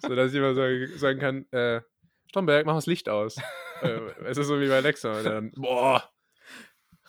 [0.00, 0.62] so dass ich immer so,
[0.96, 1.80] sagen kann, äh,
[2.28, 3.38] Stromberg, mach das Licht aus.
[3.82, 5.18] äh, es ist so wie bei Alexa.
[5.18, 6.08] Und dann, boah,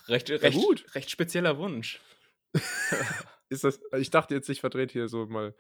[0.08, 0.86] Recht, recht, gut.
[0.96, 2.02] recht spezieller Wunsch.
[3.50, 5.56] ist das, ich dachte jetzt, ich vertrete hier so mal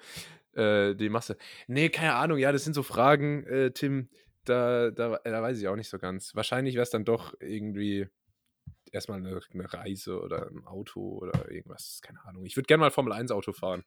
[0.53, 1.37] äh, die Masse.
[1.67, 4.09] Nee, keine Ahnung, ja, das sind so Fragen, äh, Tim,
[4.45, 6.35] da, da, da weiß ich auch nicht so ganz.
[6.35, 8.07] Wahrscheinlich wäre es dann doch irgendwie
[8.91, 12.45] erstmal eine, eine Reise oder ein Auto oder irgendwas, keine Ahnung.
[12.45, 13.83] Ich würde gerne mal Formel 1 Auto fahren.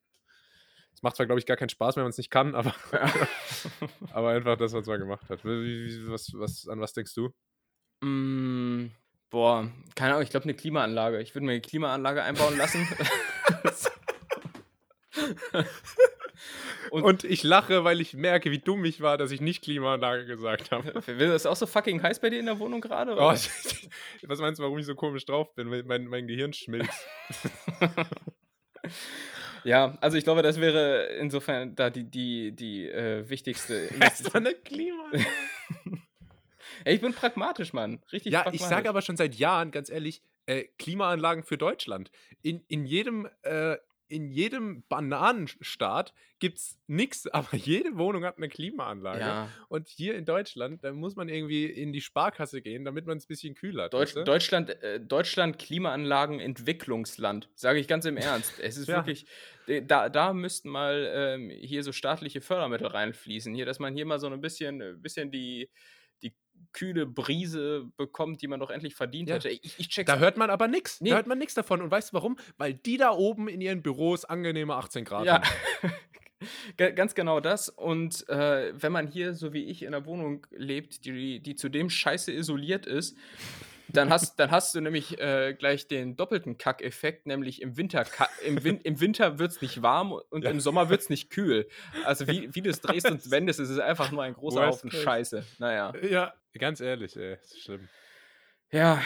[0.92, 2.74] Das macht zwar, glaube ich, gar keinen Spaß, wenn man es nicht kann, aber,
[4.12, 5.44] aber einfach, dass man es mal gemacht hat.
[5.44, 7.30] Was, was, an was denkst du?
[8.02, 8.90] Mm,
[9.30, 11.20] boah, keine Ahnung, ich glaube eine Klimaanlage.
[11.20, 12.86] Ich würde mir eine Klimaanlage einbauen lassen.
[16.90, 20.24] Und- Und ich lache, weil ich merke, wie dumm ich war, dass ich nicht Klimaanlage
[20.26, 20.92] gesagt habe.
[21.18, 23.16] Das auch so fucking heiß bei dir in der Wohnung gerade?
[23.16, 23.18] Oh,
[24.22, 25.68] was meinst du, warum ich so komisch drauf bin?
[25.86, 27.06] Mein, mein, Gehirn schmilzt.
[29.64, 34.46] ja, also ich glaube, das wäre insofern da die, die, die äh, wichtigste Investition.
[34.46, 35.26] eine Klimaanlage.
[36.86, 38.00] Ich bin pragmatisch, Mann.
[38.12, 38.68] Richtig Ja, ich pragmatisch.
[38.68, 42.10] sage aber schon seit Jahren, ganz ehrlich, äh, Klimaanlagen für Deutschland.
[42.42, 43.76] In, in jedem, äh,
[44.08, 49.20] in jedem Bananenstaat gibt es nichts, aber jede Wohnung hat eine Klimaanlage.
[49.20, 53.16] Ja, Und hier in Deutschland, da muss man irgendwie in die Sparkasse gehen, damit man
[53.18, 53.94] es ein bisschen kühler hat.
[53.94, 54.24] Deutsch, weißt du?
[54.24, 58.60] Deutschland, äh, Deutschland Klimaanlagen-Entwicklungsland, sage ich ganz im Ernst.
[58.60, 58.98] Es ist Ja.
[58.98, 59.26] wirklich,
[59.88, 63.54] da, da müssten mal ähm, hier so staatliche Fördermittel reinfließen.
[63.54, 65.68] Hier, dass man hier mal so ein bisschen, äh, bisschen die,
[66.22, 66.34] die
[66.72, 69.36] kühle Brise bekommt, die man doch endlich verdient Ja.
[69.36, 69.48] hätte.
[69.48, 70.10] Ich, ich check's.
[70.10, 71.00] Da hört man aber nichts.
[71.00, 71.10] Nee.
[71.10, 71.80] Da hört man nichts davon.
[71.80, 72.36] Und weißt du warum?
[72.58, 75.42] Weil die da oben in ihren Büros angenehme 18 Grad ja.
[75.42, 75.92] haben.
[76.76, 77.70] Ga- Ganz genau das.
[77.70, 81.88] Und äh, wenn man hier, so wie ich, in einer Wohnung lebt, die, die zudem
[81.88, 83.16] scheiße isoliert ist,
[83.96, 88.04] dann, hast, dann hast du nämlich äh, gleich den doppelten Kack-Effekt, nämlich im Winter,
[88.44, 90.50] im, Win im Winter wird es nicht warm und Ja.
[90.50, 91.68] im Sommer wird es nicht kühl.
[92.04, 94.84] Also wie, wie du es drehst und wendest, ist es einfach nur ein großer Worst
[94.84, 94.90] Haufen.
[94.90, 95.44] Scheiße.
[95.58, 95.92] Naja.
[96.02, 97.88] Ja, ganz ehrlich, ey, ist schlimm.
[98.70, 99.00] Ja.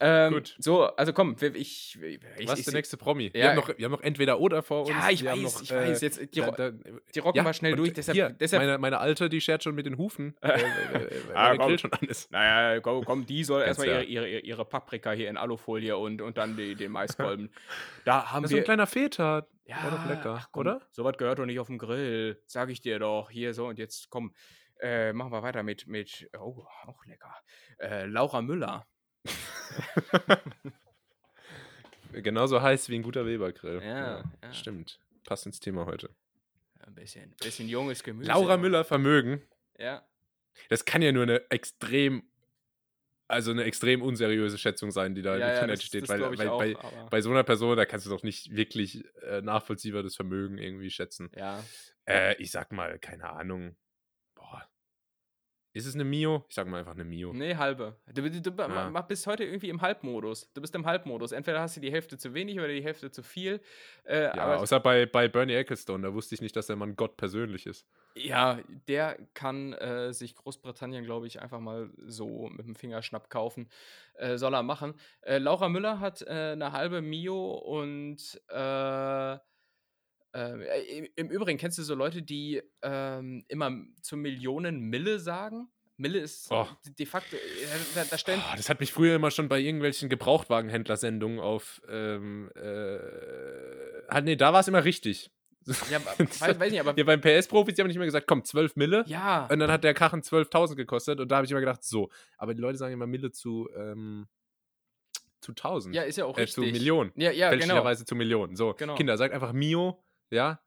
[0.00, 0.56] Ähm, Gut.
[0.58, 1.98] So, also komm, wir- ich.
[2.02, 3.30] ich, Was ist der nächste Promi?
[3.34, 4.90] wir, Ja, haben noch, wir haben noch entweder oder vor uns.
[4.90, 6.00] Ja, ich wir weiß, noch, ich weiß.
[6.00, 6.70] Jetzt, die, da- da-
[7.14, 7.92] die rocken wir schnell und durch.
[7.92, 10.34] Deshalb, hier, deshalb meine, meine Alte, die schert schon mit den Hufen.
[10.42, 11.76] Äh, äh, äh, Ah, komm.
[11.78, 12.30] Schon an ist.
[12.30, 16.38] Naja, komm, komm die soll erstmal ihre, ihre, ihre Paprika hier in Alufolie und, und
[16.38, 17.50] dann die, den Maiskolben.
[18.04, 18.64] Da haben Das ist so ein wir.
[18.64, 19.46] kleiner Feta.
[19.66, 20.80] Ja, War doch lecker, ach komm, oder?
[20.92, 22.38] Sowas gehört doch nicht auf dem Grill.
[22.46, 23.30] Sag ich dir doch.
[23.30, 24.34] Hier, so, und jetzt komm.
[24.80, 26.28] Äh, machen wir weiter mit, mit.
[26.38, 27.34] Oh, auch lecker.
[27.78, 28.86] Äh, Laura Müller.
[32.12, 33.82] Genauso heiß wie ein guter Webergrill.
[33.82, 34.52] Ja, ja.
[34.52, 35.00] Stimmt.
[35.24, 36.10] Passt ins Thema heute.
[36.80, 38.28] Ein bisschen, bisschen junges Gemüse.
[38.28, 39.42] Laura Müller Vermögen.
[39.78, 40.06] Ja.
[40.68, 42.22] Das kann ja nur eine extrem,
[43.26, 46.02] also eine extrem unseriöse Schätzung sein, die da ja, im ja, Internet das, steht.
[46.02, 46.76] das weil weil auch, bei,
[47.10, 51.30] bei so einer Person, da kannst du doch nicht wirklich äh, nachvollziehbares Vermögen irgendwie schätzen.
[51.36, 51.64] ja.
[52.06, 53.76] Äh, ich sag mal, keine Ahnung.
[55.76, 56.44] Ist es eine Mio?
[56.48, 57.32] Ich sag mal einfach eine Mio.
[57.32, 57.96] Nee, halbe.
[58.14, 59.00] Du, du, du Ja.
[59.02, 60.48] bist heute irgendwie im Halbmodus.
[60.54, 61.32] Du bist im Halbmodus.
[61.32, 63.60] Entweder hast du die Hälfte zu wenig oder die Hälfte zu viel.
[64.04, 67.16] Äh, Ja, außer bei, bei Bernie Ecclestone, da wusste ich nicht, dass der Mann Gott
[67.16, 67.88] persönlich ist.
[68.14, 73.68] Ja, der kann äh, sich Großbritannien, glaube ich, einfach mal so mit dem Fingerschnapp kaufen.
[74.14, 74.94] Äh, soll er machen.
[75.22, 78.40] Äh, Laura Müller hat äh, eine halbe Mio und
[80.34, 83.70] äh, äh, im, Übrigen kennst du so Leute, die ähm, immer
[84.02, 85.68] zu Millionen Mille sagen?
[85.96, 86.66] Mille ist Oh.
[86.98, 87.40] de facto, äh,
[87.94, 91.80] da, da stellen, Boah, das hat mich früher immer schon bei irgendwelchen Gebrauchtwagenhändlersendungen auf.
[91.88, 95.30] Ähm, äh, nee, da war es immer richtig.
[95.90, 98.76] ja, weiß, weiß nicht, aber Hier beim PS-Profis, die haben nicht immer gesagt, komm, 12
[98.76, 99.04] Mille.
[99.06, 102.10] ja, Und dann hat der Kachen 12.000 gekostet und da habe ich immer gedacht, so.
[102.36, 104.26] Aber die Leute sagen immer Mille zu, ähm,
[105.40, 105.94] zu 1000.
[105.94, 106.54] ja, ist ja auch äh, richtig.
[106.54, 107.12] zu Millionen.
[107.14, 108.56] Ja, ja, genau, Fälschlicherweise zu Millionen.
[108.56, 108.94] So, Genau.
[108.94, 110.02] Kinder, sagt einfach Mio,
[110.34, 110.60] ja,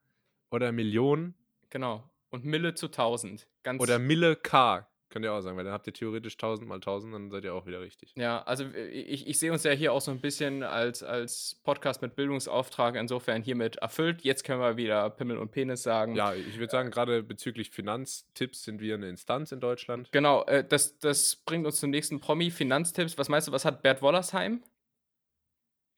[0.51, 1.36] oder Million
[1.70, 2.09] genau.
[2.30, 3.47] Und Mille zu 1000.
[3.63, 4.88] Ganz oder Mille K.
[5.09, 7.53] Könnt ihr auch sagen, weil dann habt ihr theoretisch 1000 mal 1000, dann seid ihr
[7.53, 8.13] auch wieder richtig.
[8.18, 11.61] Ja, also äh, ich, ich sehe uns ja hier auch so ein bisschen als, als
[11.63, 14.24] Podcast mit Bildungsauftrag, insofern hiermit erfüllt.
[14.24, 16.15] Jetzt können wir wieder Pimmel und Penis sagen.
[16.15, 20.11] Ja, ich würde sagen, gerade bezüglich Finanztipps sind wir eine Instanz in Deutschland.
[20.11, 23.18] Genau, äh, das, das bringt uns zum nächsten Promi, Finanztipps.
[23.18, 24.61] Was meinst du, was hat Bert Wollersheim?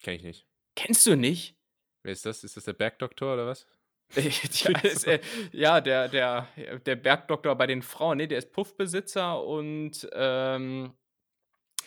[0.04, 0.46] Kenn ich nicht.
[0.76, 1.59] Kennst du nicht?
[2.04, 2.43] Wer ist das?
[2.43, 3.68] Ist das der Bergdoktor oder was?
[4.16, 5.20] ja, ist, äh,
[5.52, 6.47] ja, der, der,
[6.86, 10.93] der Bergdoktor bei den Frauen, nee, der ist Puffbesitzer und, ähm,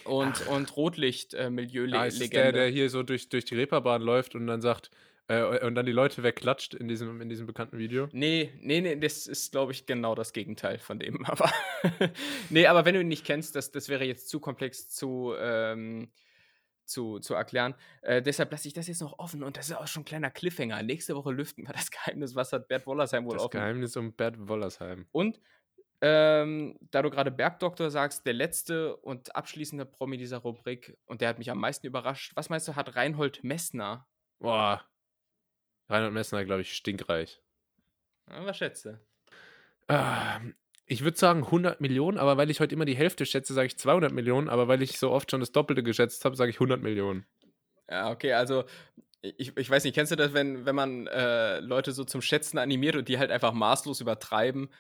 [0.05, 2.07] und, und Ah, Rotlicht-Milieu-Legende.
[2.09, 4.91] ist es der, der hier so durch, durch die Reeperbahn läuft und dann sagt,
[5.29, 8.09] äh, und dann die Leute wegklatscht in diesem, in diesem bekannten Video?
[8.13, 11.25] Nee, nee, nee, das ist, glaube ich, genau das Gegenteil von dem.
[11.27, 11.51] Aber
[12.51, 16.11] nee, aber wenn du ihn nicht kennst, das, das wäre jetzt zu komplex zu, ähm,
[16.85, 17.75] zu, zu erklären.
[18.03, 20.31] Äh, deshalb lasse ich das jetzt noch offen und das ist auch schon ein kleiner
[20.31, 20.83] Cliffhanger.
[20.83, 23.53] Nächste Woche lüften wir das Geheimnis, was hat Bert Wollersheim wohl Das offen.
[23.59, 25.07] Geheimnis um Bert Wollersheim.
[25.13, 25.41] Und
[26.05, 31.29] ähm, da du gerade Bergdoktor sagst, der letzte und abschließende Promi dieser Rubrik und der
[31.29, 32.33] hat mich am meisten überrascht.
[32.35, 34.09] Was meinst du, hat Reinhold Messner?
[34.41, 34.85] Boah.
[35.89, 37.41] Reinhard Messner, glaube ich, stinkreich.
[38.27, 39.01] Na, was schätzt du?
[39.89, 40.57] Ähm,
[40.93, 43.79] ich würde sagen 100 Millionen, aber weil ich heute immer die Hälfte schätze, sage ich
[43.79, 46.83] 200 Millionen, aber weil ich so oft schon das Doppelte geschätzt habe, sage ich 100
[46.83, 47.25] Millionen.
[47.89, 48.65] Ja, okay, also
[49.23, 52.59] ich, ich weiß nicht, kennst du das, wenn, wenn man äh, Leute so zum Schätzen
[52.59, 54.71] animiert und die halt einfach maßlos übertreiben?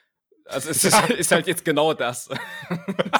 [0.45, 2.29] Also es ist, ist halt jetzt genau das.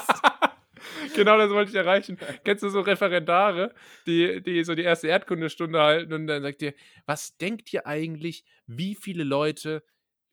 [1.15, 2.19] genau das wollte ich erreichen.
[2.43, 3.73] Kennst du so Referendare,
[4.05, 6.73] die, die so die erste Erdkundestunde halten und dann sagt ihr,
[7.05, 9.83] was denkt ihr eigentlich, wie viele Leute,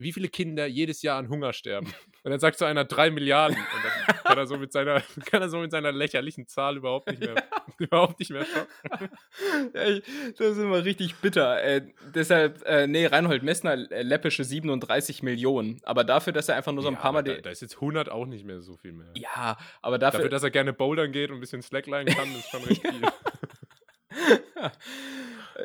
[0.00, 1.86] wie viele Kinder jedes Jahr an Hunger sterben?
[2.22, 3.56] Und dann sagt so einer drei Milliarden.
[3.56, 7.08] Und dann kann er so mit seiner, kann er so mit seiner lächerlichen Zahl überhaupt
[7.08, 7.34] nicht mehr,
[7.78, 9.08] überhaupt nicht mehr schocken.
[9.74, 10.02] Ja, ich-
[10.36, 11.62] das ist immer richtig bitter.
[11.62, 11.82] Äh,
[12.14, 15.80] deshalb, äh, nee, Reinhold Messner äh, läppische 37 Millionen.
[15.84, 17.22] Aber dafür, dass er einfach nur so ein Ja, paar Mal.
[17.22, 19.12] da, da ist jetzt 100 auch nicht mehr so viel mehr.
[19.14, 20.18] ja, aber dafür.
[20.20, 23.02] Dafür, dass er gerne bouldern geht und ein bisschen Slackline kann, ist schon recht viel.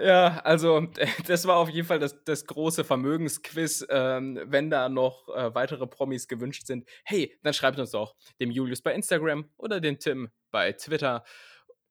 [0.01, 0.87] Ja, also
[1.27, 3.85] das war auf jeden Fall das, das große Vermögensquiz.
[3.89, 8.51] Ähm, wenn da noch äh, weitere Promis gewünscht sind, hey, dann schreibt uns doch dem
[8.51, 11.23] Julius bei Instagram oder den Tim bei Twitter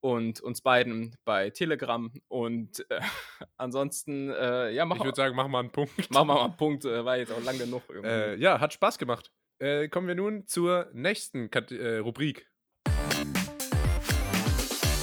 [0.01, 2.13] und uns beiden bei Telegram.
[2.29, 3.01] Und äh,
[3.57, 5.93] ansonsten, äh, ja, Ich machen würde sagen, mach mal einen Punkt.
[6.11, 6.85] mach mal einen Punkt.
[6.85, 8.11] Äh, war jetzt auch lang genug irgendwie.
[8.11, 9.33] Äh, ja, hat Spaß gemacht.
[9.59, 12.47] Äh, kommen wir nun zur nächsten Kat äh, Rubrik.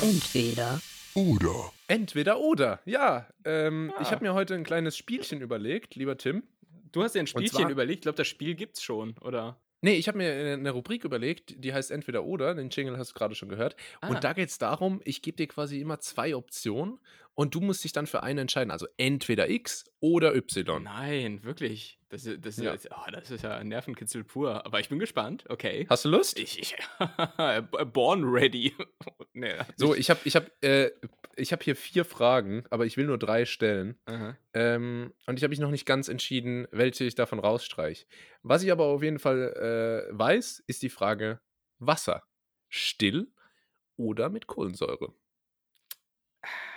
[0.04, 0.80] Entweder
[1.16, 1.72] Oder.
[1.88, 2.80] Entweder oder.
[2.86, 4.02] Ja, ähm, Ah.
[4.02, 6.44] ich habe mir heute ein kleines Spielchen überlegt, lieber Tim.
[6.92, 8.00] du hast dir ein Spielchen zwar- überlegt.
[8.00, 9.58] Ich glaube, das Spiel gibt's schon, oder?
[9.82, 13.14] Nee, ich habe mir eine Rubrik überlegt, die heißt entweder oder, den Jingle hast du
[13.16, 13.76] gerade schon gehört.
[14.02, 14.10] Ah.
[14.10, 17.00] Und da geht es darum, ich gebe dir quasi immer zwei Optionen
[17.34, 18.72] und du musst dich dann für eine entscheiden.
[18.72, 20.84] Also entweder X oder Y.
[20.84, 21.98] Nein, wirklich.
[22.10, 22.74] Das, ist- das, ist Ja.
[22.74, 23.04] ja.
[23.08, 24.66] oh, das ist ja ein Nervenkitzel pur.
[24.66, 25.46] Aber ich bin gespannt.
[25.50, 25.86] Okay.
[25.90, 26.38] Hast du Lust?
[26.38, 26.76] Ich, ich
[27.94, 28.76] born ready.
[29.34, 30.92] nee, So, ich habe ich hab, äh,
[31.38, 33.98] ich hab hier vier Fragen, aber ich will nur drei stellen.
[34.54, 38.06] Ähm, und ich habe mich noch nicht ganz entschieden, welche ich davon rausstreiche.
[38.44, 41.40] Was ich aber auf jeden Fall äh, weiß, ist die Frage:
[41.80, 42.24] Wasser.
[42.68, 43.32] Still
[43.96, 45.14] oder mit Kohlensäure?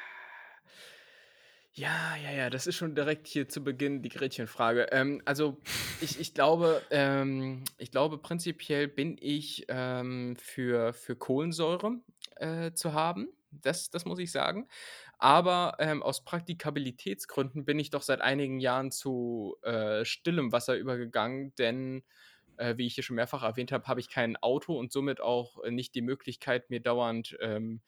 [1.77, 4.87] Ja, ja, ja, das ist schon direkt hier zu Beginn die Gretchenfrage.
[4.93, 5.59] Ähm, also
[6.01, 11.97] ich, ich glaube, ähm, ich glaube prinzipiell bin ich ähm, für, für Kohlensäure
[12.37, 13.29] äh, zu haben.
[13.51, 14.69] Das, das muss ich sagen.
[15.19, 21.55] Aber ähm, aus Praktikabilitätsgründen bin ich doch seit einigen Jahren zu äh, stillem Wasser übergegangen,
[21.57, 22.05] denn
[22.57, 25.57] äh, wie ich hier schon mehrfach erwähnt habe, habe ich kein Auto und somit auch
[25.69, 27.81] nicht die Möglichkeit, mir dauernd ähm,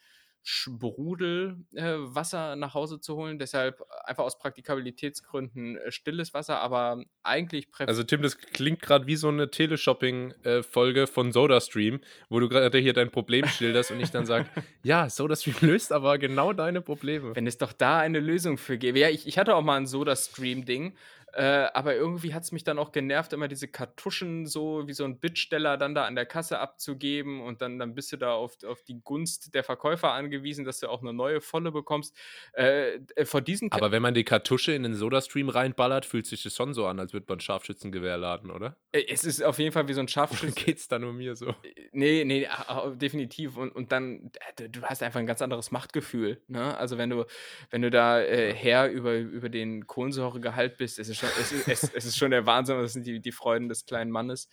[0.49, 3.41] Sprudelwasser äh, Wasser nach Hause zu holen.
[3.41, 9.17] Deshalb einfach aus Praktikabilitätsgründen äh, stilles Wasser, aber eigentlich Also, Tim, das klingt gerade wie
[9.17, 14.25] so eine Teleshopping-Folge von SodaStream, wo du gerade hier dein Problem schilderst und ich dann
[14.25, 14.47] sage:
[14.85, 17.35] Ja, SodaStream löst aber genau deine Probleme.
[17.35, 19.01] Wenn es doch da eine Lösung für gäbe.
[19.01, 20.97] Ja, ich, ich hatte auch mal ein Soda-Stream-Ding,
[21.37, 25.05] äh, aber irgendwie hat es mich dann auch genervt, immer diese Kartuschen so wie so
[25.05, 28.65] ein Bittsteller dann da an der Kasse abzugeben und dann, dann bist du da auf,
[28.65, 32.17] auf die Gunst der Verkäufer angewiesen, dass du auch eine neue volle bekommst.
[32.55, 36.43] Äh, äh, vor diesen Aber wenn man die Kartusche in den SodaStream reinballert, fühlt sich
[36.43, 38.77] das schon so an, als würde man Scharfschützengewehr laden, oder?
[38.97, 40.65] äh, es ist auf jeden Fall wie so ein Oder Scharfschütze.
[40.65, 41.55] geht's da nur mir so?
[41.93, 42.49] Nee, nee,
[42.95, 43.57] definitiv.
[43.57, 46.41] Und, und dann, du, hast einfach ein ganz anderes Machtgefühl.
[46.49, 46.77] Ne?
[46.77, 47.25] Also wenn du,
[47.71, 51.69] wenn du da äh, Herr über, über den Kohlensäuregehalt bist, es ist schon, es ist,
[51.69, 54.49] es, es ist schon der Wahnsinn, das sind die, die Freuden des kleinen Mannes.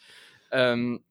[0.51, 1.03] Ähm,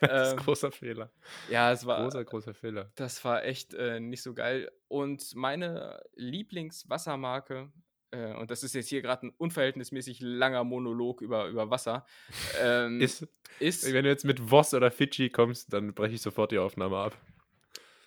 [0.00, 1.10] Das ist Ähm, ein großer Fehler.
[1.48, 2.02] Ja, es war.
[2.02, 2.90] Großer, großer Fehler.
[2.96, 4.70] Das war echt äh, nicht so geil.
[4.88, 7.72] Und meine Lieblingswassermarke,
[8.14, 12.06] äh, und das ist jetzt hier gerade ein unverhältnismäßig langer Monolog über, über Wasser,
[12.62, 13.26] ähm, Ist,
[13.58, 13.92] ist.
[13.92, 17.18] wenn du jetzt mit Voss oder Fidschi kommst, dann breche ich sofort die Aufnahme ab.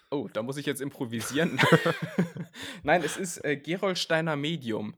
[0.09, 1.59] Oh, da muss ich jetzt improvisieren.
[2.83, 4.95] Nein, es ist äh, Gerolsteiner Medium.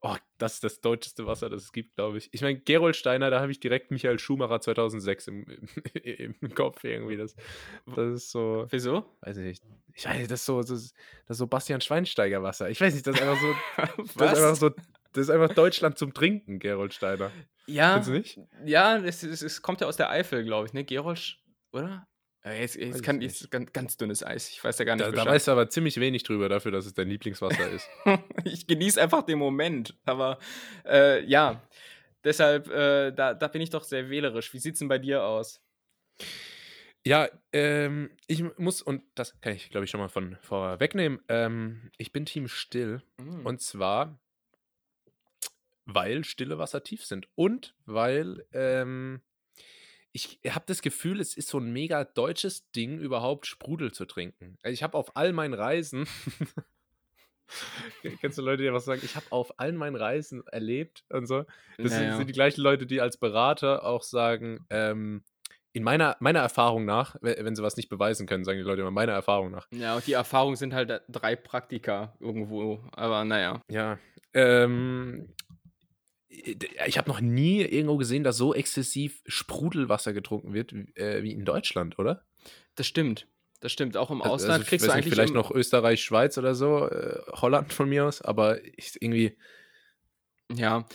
[0.00, 2.28] Oh, das ist das deutscheste Wasser, das es gibt, glaube ich.
[2.32, 5.44] Ich meine, Gerolsteiner, da habe ich direkt Michael Schumacher 2006 im,
[6.04, 7.16] im, im Kopf irgendwie.
[7.16, 7.34] Das,
[7.96, 9.04] das ist so, Wieso?
[9.22, 9.64] weiß ich nicht.
[9.94, 10.94] Ich weiß nicht, das ist so, das ist,
[11.26, 12.70] das ist so Bastian Schweinsteiger Wasser.
[12.70, 13.54] Ich weiß nicht, das ist einfach so,
[14.18, 14.70] das ist einfach so,
[15.14, 17.32] das ist einfach Deutschland zum Trinken, Gerolsteiner.
[17.66, 18.48] ja, Findest du nicht?
[18.66, 20.84] ja, es, es, es kommt ja aus der Eifel, glaube ich, ne?
[20.84, 21.42] Gerolsch,
[21.72, 22.06] oder?
[22.48, 24.50] Äh, Jetzt, ich kann jetzt ganz, ganz dünnes Eis.
[24.50, 26.86] Ich weiß ja gar nicht Da, da weißt du aber ziemlich wenig drüber dafür, dass
[26.86, 27.88] es dein Lieblingswasser ist.
[28.44, 29.94] ich genieße einfach den Moment.
[30.04, 30.38] Aber
[30.86, 31.62] äh, ja,
[32.24, 34.52] deshalb, äh, da, da bin ich doch sehr wählerisch.
[34.52, 35.60] Wie sieht es denn bei dir aus?
[37.06, 41.90] Ja, ähm, ich muss, und das kann ich, glaube ich, schon mal von vorwegnehmen, ähm,
[41.96, 43.02] ich bin Team Still.
[43.18, 43.46] Mm.
[43.46, 44.18] Und zwar,
[45.86, 47.28] weil stille Wasser tief sind.
[47.34, 49.22] Und weil ähm,
[50.12, 54.58] ich habe das Gefühl, es ist so ein mega deutsches Ding, überhaupt Sprudel zu trinken.
[54.62, 56.06] Also ich habe auf all meinen Reisen,
[58.20, 61.44] kennst du Leute, die was sagen, ich habe auf all meinen Reisen erlebt und so.
[61.78, 62.16] Das sind, Naja.
[62.16, 65.22] sind die gleichen Leute, die als Berater auch sagen, ähm,
[65.72, 68.80] in meiner, meiner Erfahrung nach, we- wenn sie was nicht beweisen können, sagen die Leute
[68.82, 69.66] immer, meiner Erfahrung nach.
[69.70, 72.82] Ja, und die Erfahrung sind halt äh, drei Praktika irgendwo.
[72.92, 73.62] Aber naja.
[73.70, 73.98] Ja.
[74.34, 75.34] Ähm,
[76.28, 81.32] ich habe noch nie irgendwo gesehen, dass so exzessiv Sprudelwasser getrunken wird wie- äh, wie
[81.32, 82.24] in Deutschland, oder?
[82.74, 83.26] Das stimmt.
[83.60, 83.96] Das stimmt.
[83.96, 85.12] Auch im Also, Ausland ich kriegst du nicht, eigentlich.
[85.14, 88.58] vielleicht noch Österreich, Schweiz oder so, äh, Holland von mir aus, aber
[89.00, 89.36] irgendwie,
[90.52, 90.86] Ja.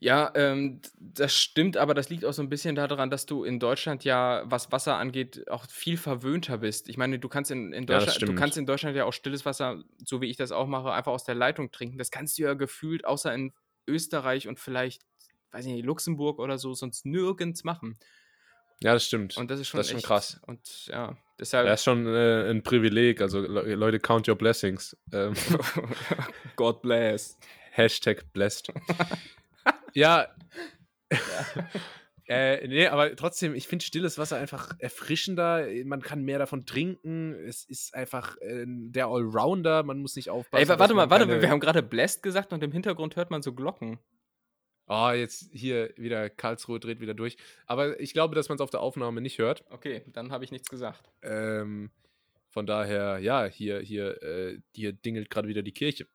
[0.00, 3.60] Ja, ähm, das stimmt, aber das liegt auch so ein bisschen daran, dass du in
[3.60, 6.88] Deutschland ja, was Wasser angeht, auch viel verwöhnter bist.
[6.88, 8.38] Ich meine, du kannst in, in Deutschland, du stimmt.
[8.38, 11.22] kannst in Deutschland ja auch stilles Wasser, so wie ich das auch mache, einfach aus
[11.24, 11.96] der Leitung trinken.
[11.96, 13.52] Das kannst du ja gefühlt, außer in
[13.86, 15.02] Österreich und vielleicht,
[15.52, 17.96] weiß ich nicht, Luxemburg oder so, sonst nirgends machen.
[18.80, 19.36] ja, das stimmt.
[19.36, 20.40] Und das ist schon, Das ist schon echt, krass.
[20.46, 21.66] Und ja, deshalb.
[21.66, 24.96] Das ist schon äh, ein Privileg, also Le Leute, count your blessings.
[25.12, 25.34] Ähm,
[26.56, 27.38] God bless.
[27.72, 28.72] Hashtag blessed.
[29.94, 30.28] ja.
[32.26, 35.66] Äh, nee, aber trotzdem, ich finde stilles Wasser einfach erfrischender.
[35.84, 37.34] Man kann mehr davon trinken.
[37.34, 39.82] Es ist einfach äh, der Allrounder.
[39.82, 40.70] Man muss nicht aufpassen.
[40.70, 43.52] Ey, warte mal, warte, wir haben gerade blessed gesagt und im Hintergrund hört man so
[43.52, 43.98] Glocken.
[44.86, 47.36] Oh, jetzt hier wieder Karlsruhe dreht wieder durch.
[47.66, 49.64] Aber ich glaube, dass man es auf der Aufnahme nicht hört.
[49.70, 51.10] Okay, dann habe ich nichts gesagt.
[51.22, 51.90] Ähm,
[52.50, 56.06] von daher, ja, hier, hier, äh, hier dingelt gerade wieder die Kirche.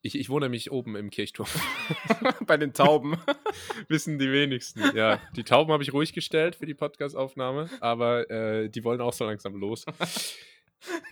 [0.00, 1.48] Ich, ich wohne nämlich oben im Kirchturm.
[2.46, 3.16] Bei den Tauben.
[3.88, 4.80] Wissen die wenigsten.
[4.96, 9.12] Ja, die Tauben habe ich ruhig gestellt für die Podcast-Aufnahme, aber äh, die wollen auch
[9.12, 9.84] so langsam los.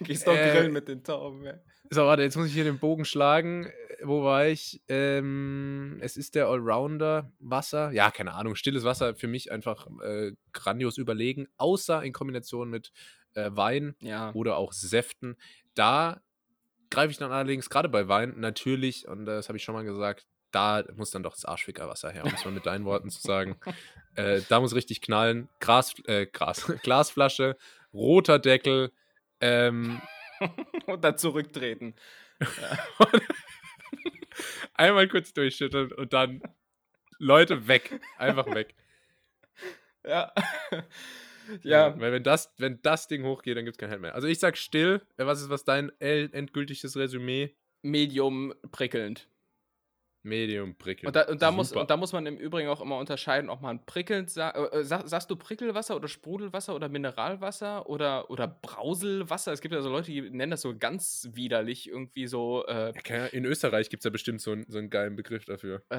[0.00, 1.54] Gehst doch Äh, grillen mit den Tauben, ja.
[1.90, 3.70] So, warte, jetzt muss ich hier den Bogen schlagen.
[4.02, 4.82] Wo war ich?
[4.88, 7.92] Ähm, es ist der Allrounder Wasser.
[7.92, 8.56] Ja, keine Ahnung.
[8.56, 12.92] Stilles Wasser für mich einfach äh, grandios überlegen, außer in Kombination mit
[13.34, 14.32] äh, Wein Ja.
[14.34, 15.36] oder auch Säften.
[15.74, 16.20] Da
[16.90, 20.26] greife ich dann allerdings gerade bei Wein natürlich, und das habe ich schon mal gesagt,
[20.52, 23.56] da muss dann doch das Arschfickerwasser her, um es mal mit deinen Worten zu sagen.
[24.18, 25.50] Äh, da muss richtig knallen.
[25.60, 27.58] Gras, äh, Gras, Glasflasche,
[27.92, 28.90] roter Deckel,
[29.42, 30.00] ähm,
[30.86, 31.94] Und dann zurücktreten.
[34.74, 36.42] einmal kurz durchschütteln und dann
[37.18, 38.00] Leute weg.
[38.18, 38.74] Einfach weg.
[40.04, 40.32] Ja.
[41.62, 41.98] Ja.
[41.98, 44.14] Weil wenn das, wenn das Ding hochgeht, dann gibt es kein Halt mehr.
[44.14, 45.02] Also ich sag still.
[45.16, 47.54] Äh, Was ist was dein endgültiges Resümee?
[47.82, 49.28] Medium prickelnd.
[50.26, 51.06] Medium prickelnd.
[51.06, 53.62] Und da, und, da muss, und da muss man im Übrigen auch immer unterscheiden, ob
[53.62, 54.58] man prickelnd sagt.
[54.58, 59.52] Äh, äh, sag, sagst du Prickelwasser oder Sprudelwasser oder Mineralwasser oder, oder Brauselwasser?
[59.52, 62.66] Es gibt ja so Leute, die nennen das so ganz widerlich irgendwie so.
[62.66, 65.82] Äh, Ja, in Österreich gibt es ja bestimmt so, einen- so einen geilen Begriff dafür.
[65.90, 65.96] äh,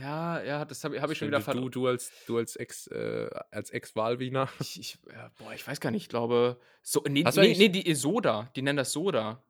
[0.00, 1.70] ja, ja, das habe hab ich schon wieder verloren.
[1.70, 4.48] du, du als, du als Ex, äh, als Ex-Wahlwiener.
[4.60, 4.98] Ich, ich,
[5.38, 6.58] boah, ich weiß gar nicht, ich glaube.
[6.82, 8.50] So, nee, nee, nee, die Soda.
[8.56, 9.42] Die nennen das Soda.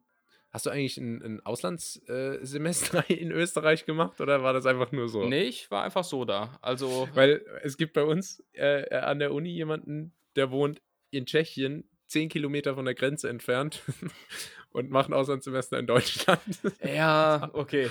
[0.53, 5.24] Hast du eigentlich ein, ein Auslandssemester in Österreich gemacht oder war das einfach nur so?
[5.26, 6.59] Nee, ich war einfach Soda.
[6.61, 7.09] Also.
[7.14, 12.28] Weil es gibt bei uns äh, an der Uni jemanden, der wohnt in Tschechien, 10
[12.28, 13.80] Kilometer von der Grenze entfernt
[14.72, 16.61] und macht ein Auslandssemester in Deutschland.
[16.84, 17.88] Ja, okay.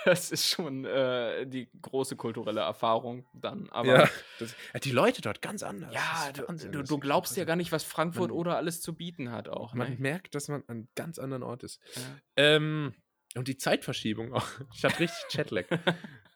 [0.04, 3.68] Das ist schon äh, die große kulturelle Erfahrung dann.
[3.70, 5.92] Aber ja, ja, das, ja, die Leute dort ganz anders.
[6.34, 9.30] Du, Wahnsinn, du, du glaubst ja gar nicht, was Frankfurt Man- oder alles zu bieten
[9.32, 9.74] hat auch.
[9.74, 9.96] Man Ne?
[9.98, 11.80] merkt, dass man an einem ganz anderen Ort ist.
[11.96, 12.02] Ja.
[12.36, 12.94] Ähm,
[13.36, 14.46] und die Zeitverschiebung auch.
[14.74, 15.66] Ich hatte richtig Chatlag.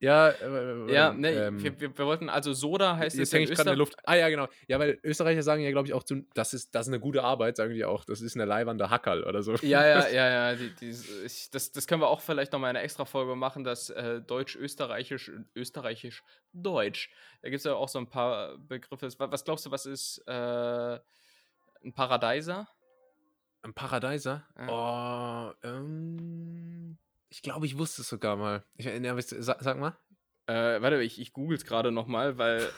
[0.00, 3.44] ja, äh, Ja, ne, ähm, wir, wir, wir wollten, also Soda heißt Jetzt es hänge
[3.44, 3.76] ich gerade in der.
[3.76, 3.96] Luft.
[4.04, 4.48] Ah ja, genau.
[4.68, 7.22] Ja, weil Österreicher sagen ja, glaube ich, auch, zu, das, ist, das ist eine gute
[7.22, 8.04] Arbeit, sagen die auch.
[8.04, 9.54] Das ist eine leibernde Hackerl oder so.
[9.56, 10.54] Ja, ja, ja, ja.
[10.56, 10.94] Die, die,
[11.24, 14.20] ich, das, das können wir auch vielleicht nochmal in einer extra Folge machen, das äh,
[14.20, 17.10] Deutsch-Österreichisch, Österreichisch-Deutsch.
[17.42, 19.06] Da gibt es ja auch so ein paar Begriffe.
[19.06, 20.98] Was, was glaubst du, was ist äh,
[21.84, 22.68] ein Paradeiser?
[23.62, 24.44] Ein Paradeiser?
[24.68, 26.98] Oh, ähm,
[27.32, 28.62] ich glaube, ich wusste es sogar mal.
[28.76, 29.96] Ich, ja, sag, sag mal.
[30.46, 32.68] Äh, warte, ich, ich google es gerade nochmal, weil.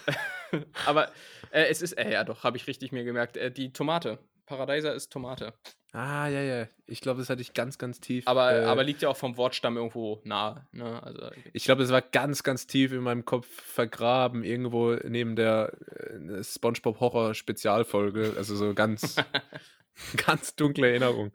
[0.87, 1.09] aber
[1.51, 3.37] äh, es ist, äh, ja doch, habe ich richtig mir gemerkt.
[3.37, 4.21] Äh, die Tomate.
[4.47, 5.55] Paradeiser ist Tomate.
[5.93, 6.69] Ah, ja, ja.
[6.87, 8.29] Ich glaube, das hatte ich ganz, ganz tief.
[8.29, 10.65] Aber, äh, aber liegt ja auch vom Wortstamm irgendwo nahe.
[10.71, 11.03] Ne?
[11.03, 15.73] Also, ich glaube, das war ganz, ganz tief in meinem Kopf vergraben, irgendwo neben der
[15.97, 18.35] äh, SpongeBob-Horror-Spezialfolge.
[18.37, 19.17] Also so ganz,
[20.27, 21.33] ganz dunkle Erinnerung.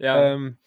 [0.00, 0.34] ja.
[0.34, 0.58] Ähm,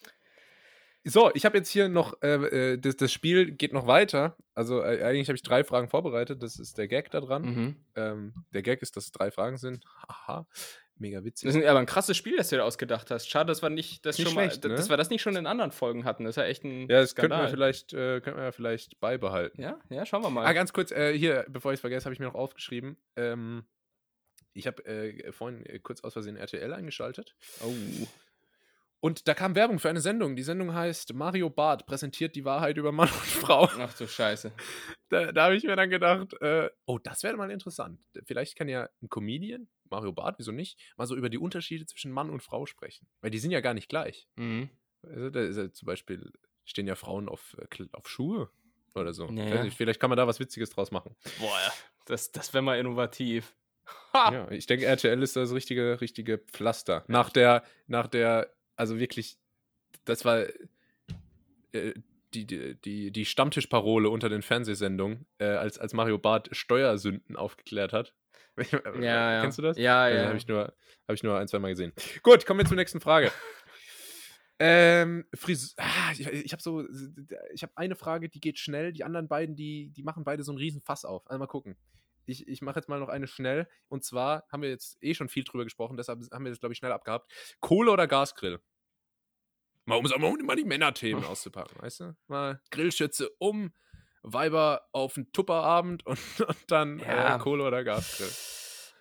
[1.04, 4.38] so, ich habe jetzt hier noch, äh, äh, das, das Spiel geht noch weiter.
[4.54, 6.44] Also äh, eigentlich habe ich drei Fragen vorbereitet.
[6.44, 7.42] Das ist der Gag da dran.
[7.44, 7.76] mhm.
[7.96, 9.84] Ähm, der Gag ist, dass es drei Fragen sind.
[10.08, 10.46] Haha,
[10.96, 11.48] mega witzig.
[11.48, 13.28] Das ist aber ein krasses Spiel, das du dir ausgedacht hast.
[13.30, 14.76] Schade, dass wir nicht das Nicht schon mal, schlecht, ne?
[14.76, 16.24] dass wir das nicht schon in anderen Folgen hatten.
[16.26, 17.50] Das ist ja echt ein ja, das könnten wir, Skandal.
[17.50, 19.62] vielleicht, äh, könnten wir ja vielleicht beibehalten.
[19.62, 20.46] Ja, ja, schauen wir mal.
[20.46, 22.98] Ah, ganz kurz, äh, hier, bevor ich es vergesse, habe ich mir noch aufgeschrieben.
[23.16, 23.66] Ähm,
[24.54, 27.36] ich habe äh, vorhin kurz aus Versehen RTL eingeschaltet.
[27.64, 27.74] oh.
[29.02, 30.36] Und da kam Werbung für eine Sendung.
[30.36, 33.64] Die Sendung heißt Mario Barth präsentiert die Wahrheit über Mann und Frau.
[33.66, 34.54] Ach du Scheiße.
[35.10, 38.00] Da, da habe ich mir dann gedacht, äh, oh, das wäre mal interessant.
[38.26, 42.12] Vielleicht kann ja ein Comedian, Mario Barth, wieso nicht, mal so über die Unterschiede zwischen
[42.12, 43.08] Mann und Frau sprechen.
[43.22, 44.28] Weil die sind ja gar nicht gleich.
[44.36, 44.70] Mhm.
[45.02, 46.32] Also, da ist ja zum Beispiel,
[46.64, 48.52] stehen ja Frauen auf, äh, auf Schuhe
[48.94, 49.26] oder so.
[49.30, 49.64] Ja, Weiß ja.
[49.64, 51.16] nicht, Vielleicht kann man da was Witziges draus machen.
[51.40, 51.58] Boah,
[52.06, 53.56] das, das wäre mal innovativ.
[54.14, 54.32] Ha!
[54.32, 57.04] Ja, ich denke, RTL ist das richtige, richtige Pflaster.
[57.08, 59.38] Nach der, nach der, also wirklich,
[60.06, 60.46] das war
[61.74, 61.94] äh,
[62.34, 67.94] die, die, die, die Stammtischparole unter den Fernsehsendungen, äh, als, als Mario Barth Steuersünden aufgeklärt
[67.94, 68.14] hat.
[69.00, 69.42] Ja, ja.
[69.42, 69.78] Kennst du das?
[69.78, 70.26] Ja, Also, ja.
[70.28, 70.74] Habe ich, nur-
[71.08, 71.94] hab ich nur ein, zwei Mal gesehen.
[72.22, 73.32] Gut, kommen wir zur nächsten Frage.
[74.60, 76.86] ähm, Fris ah, ich ich habe so,
[77.54, 78.92] ich habe eine Frage, die geht schnell.
[78.92, 81.26] Die anderen beiden, die, die machen beide so einen riesen Fass auf.
[81.28, 81.78] Also mal gucken.
[82.26, 83.68] Ich, ich mache jetzt mal noch eine schnell.
[83.88, 86.74] Und zwar haben wir jetzt eh schon viel drüber gesprochen, deshalb haben wir das, glaube
[86.74, 87.32] ich, schnell abgehabt.
[87.60, 88.60] Kohle oder Gasgrill?
[89.86, 92.16] Mal um, mal, die Männerthemen auszupacken, weißt du?
[92.28, 93.74] Mal Grillschütze um,
[94.24, 97.36] Weiber auf einen Tupperabend und, und dann Ja.
[97.36, 98.30] äh, Kohle oder Gasgrill.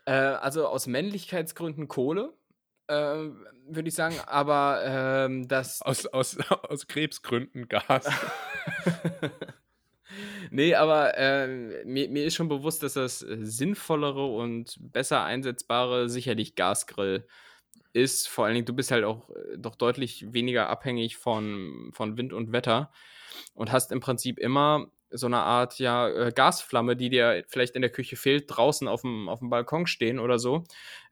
[0.07, 2.33] Äh, also aus Männlichkeitsgründen Kohle,
[2.87, 5.83] äh, würde ich sagen, aber ähm, das.
[5.83, 8.09] Aus, aus, aus Krebsgründen Gas.
[10.51, 16.09] Nee, aber äh, mir, mir ist schon bewusst, dass das äh, sinnvollere und besser einsetzbare
[16.09, 17.27] sicherlich Gasgrill
[17.93, 18.29] ist.
[18.29, 22.33] Vor allen Dingen, du bist halt auch äh, doch deutlich weniger abhängig von, von Wind
[22.33, 22.93] und Wetter
[23.55, 27.83] und hast im Prinzip immer so eine Art ja, äh, Gasflamme, die dir vielleicht in
[27.83, 30.65] der Küche fehlt, draußen auf dem, auf dem Balkon stehen oder so.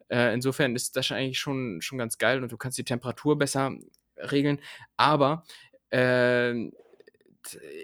[0.08, 3.72] Äh, insofern ist das eigentlich schon, schon ganz geil und du kannst die Temperatur besser
[4.16, 4.60] regeln.
[4.96, 5.44] Aber
[5.90, 6.70] äh,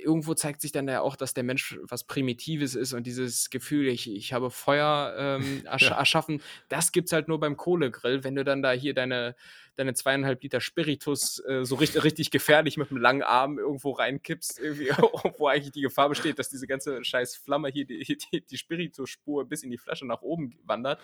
[0.02, 3.88] irgendwo zeigt sich dann ja auch, dass der Mensch was Primitives ist und dieses Gefühl,
[3.88, 5.96] ich, ich habe Feuer ähm, ersch Ja.
[5.98, 9.34] erschaffen, das gibt's halt nur beim Kohlegrill, wenn du dann da hier deine,
[9.76, 14.58] deine zweieinhalb Liter Spiritus äh, so richtig, richtig gefährlich mit einem langen Arm irgendwo reinkippst,
[14.60, 14.88] irgendwie,
[15.38, 19.44] wo eigentlich die Gefahr besteht, dass diese ganze scheiß Flamme hier die, die, die Spiritusspur
[19.46, 21.00] bis in die Flasche nach oben wandert.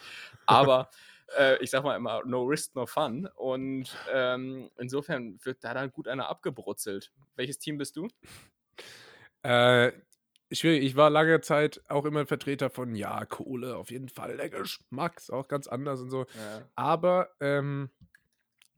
[0.46, 0.90] Aber
[1.38, 3.28] äh, ich sag mal immer, no risk, no fun.
[3.34, 7.12] Und ähm, insofern wird da dann gut einer abgebrutzelt.
[7.36, 8.08] Welches Team bist du?
[9.42, 9.92] Äh,
[10.52, 10.84] schwierig.
[10.84, 14.36] Ich war lange Zeit auch immer ein Vertreter von, ja, Kohle, auf jeden Fall.
[14.36, 16.26] Der Geschmack ist auch ganz anders und so.
[16.74, 17.90] Aber ähm,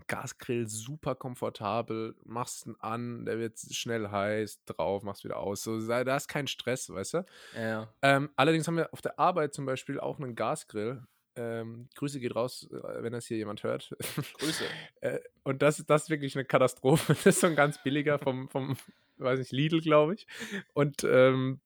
[0.06, 5.62] Gasgrill super komfortabel, machst ihn an, der wird schnell heiß, drauf, machst wieder aus.
[5.62, 7.24] So, da da ist kein Stress, weißt du?
[7.56, 7.94] Ja.
[8.02, 11.02] Ähm, allerdings haben wir auf der Arbeit zum Beispiel auch einen Gasgrill.
[11.34, 13.96] Ähm, Grüße geht raus, äh, wenn das hier jemand hört.
[14.38, 14.64] Grüße.
[15.00, 17.14] Äh, und das, das ist wirklich eine Katastrophe.
[17.24, 18.76] Das ist so ein ganz billiger vom, vom
[19.16, 20.26] weiß nicht, Lidl, glaube ich.
[20.74, 21.60] Und ähm,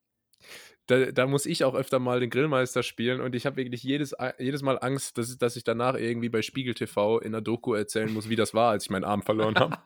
[0.86, 4.14] da, da muss ich auch öfter mal den Grillmeister spielen und ich habe wirklich jedes,
[4.38, 8.12] jedes Mal Angst, dass, dass ich danach irgendwie bei Spiegel TV in einer Doku erzählen
[8.12, 9.76] muss, wie das war, als ich meinen Arm verloren habe.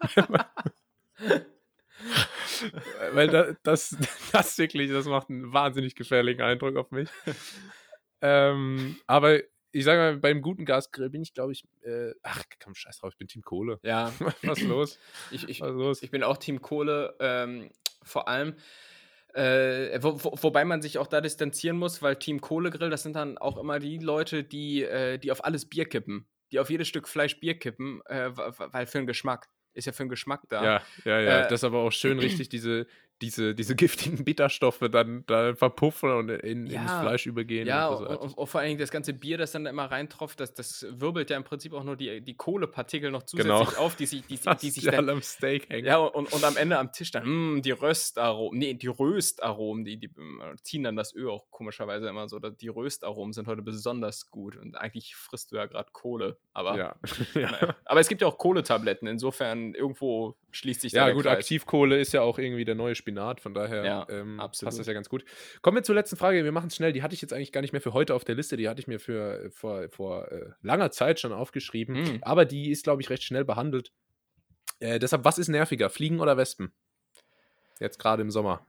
[3.13, 3.97] Weil da, das,
[4.33, 7.09] das wirklich, das macht einen wahnsinnig gefährlichen Eindruck auf mich.
[8.21, 9.41] ähm, aber
[9.73, 13.13] ich sage mal, beim guten Gasgrill bin ich, glaube ich, äh, ach komm, scheiß drauf,
[13.13, 13.79] ich bin Team Kohle.
[13.83, 14.13] Ja,
[14.43, 14.99] Was ist los?
[15.31, 16.03] ich, ich, Was los?
[16.03, 17.71] ich bin auch Team Kohle, ähm,
[18.03, 18.55] vor allem.
[19.33, 23.15] Äh, wo, wo, wobei man sich auch da distanzieren muss, weil Team Kohlegrill, das sind
[23.15, 26.27] dann auch immer die Leute, die, äh, die auf alles Bier kippen.
[26.51, 29.49] Die auf jedes Stück Fleisch Bier kippen, äh, weil für den Geschmack.
[29.73, 30.65] Ist ja für den Geschmack da.
[30.65, 31.39] Ja, ja, ja.
[31.41, 32.89] Äh, das ist aber auch schön richtig diese,
[33.23, 37.01] diese, diese giftigen Bitterstoffe dann da verpuffen und in, ins Ja.
[37.01, 37.67] Fleisch übergehen.
[37.67, 40.41] Ja, und und, und, und vor allen Dingen das ganze Bier, das dann immer reintropft,
[40.41, 43.81] das, das wirbelt ja im Prinzip auch nur die, die Kohlepartikel noch zusätzlich Genau.
[43.81, 45.87] auf, die sich, die, die, die sich dann am Steak hängen.
[45.87, 49.99] Ja, und, und am Ende am Tisch dann, mm, die Röstaromen, nee, die Röstaromen, die,
[49.99, 52.39] die äh, ziehen dann das Öl auch komischerweise immer so.
[52.39, 56.39] Die Röstaromen sind heute besonders gut und eigentlich frisst du ja gerade Kohle.
[56.53, 56.97] Aber, ja.
[57.35, 57.75] naja.
[57.85, 61.39] aber es gibt ja auch Kohletabletten, insofern irgendwo schließt sich da Ja, gut, Kreis.
[61.39, 64.69] Aktivkohle ist ja auch irgendwie der neue Spinat, von daher Ja, ähm, absolut.
[64.69, 65.25] passt das ja ganz gut.
[65.63, 66.45] Kommen wir zur letzten Frage.
[66.45, 66.93] Wir machen es schnell.
[66.93, 68.57] Die hatte ich jetzt eigentlich gar nicht mehr für heute auf der Liste.
[68.57, 71.97] Die hatte ich mir für äh, vor, vor äh, langer Zeit schon aufgeschrieben.
[71.97, 72.19] Hm.
[72.23, 73.93] Aber die ist, glaube ich, recht schnell behandelt.
[74.81, 75.91] Äh, deshalb, was ist nerviger?
[75.91, 76.73] Fliegen oder Wespen?
[77.79, 78.67] Jetzt gerade im Sommer.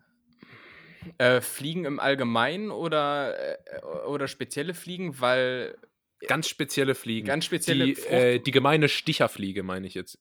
[1.18, 5.76] Äh, Fliegen im Allgemeinen oder, äh, oder spezielle Fliegen, weil
[6.28, 7.26] Ganz spezielle Fliegen.
[7.28, 10.20] ganz spezielle die, äh, die gemeine Sticherfliege, meine ich jetzt.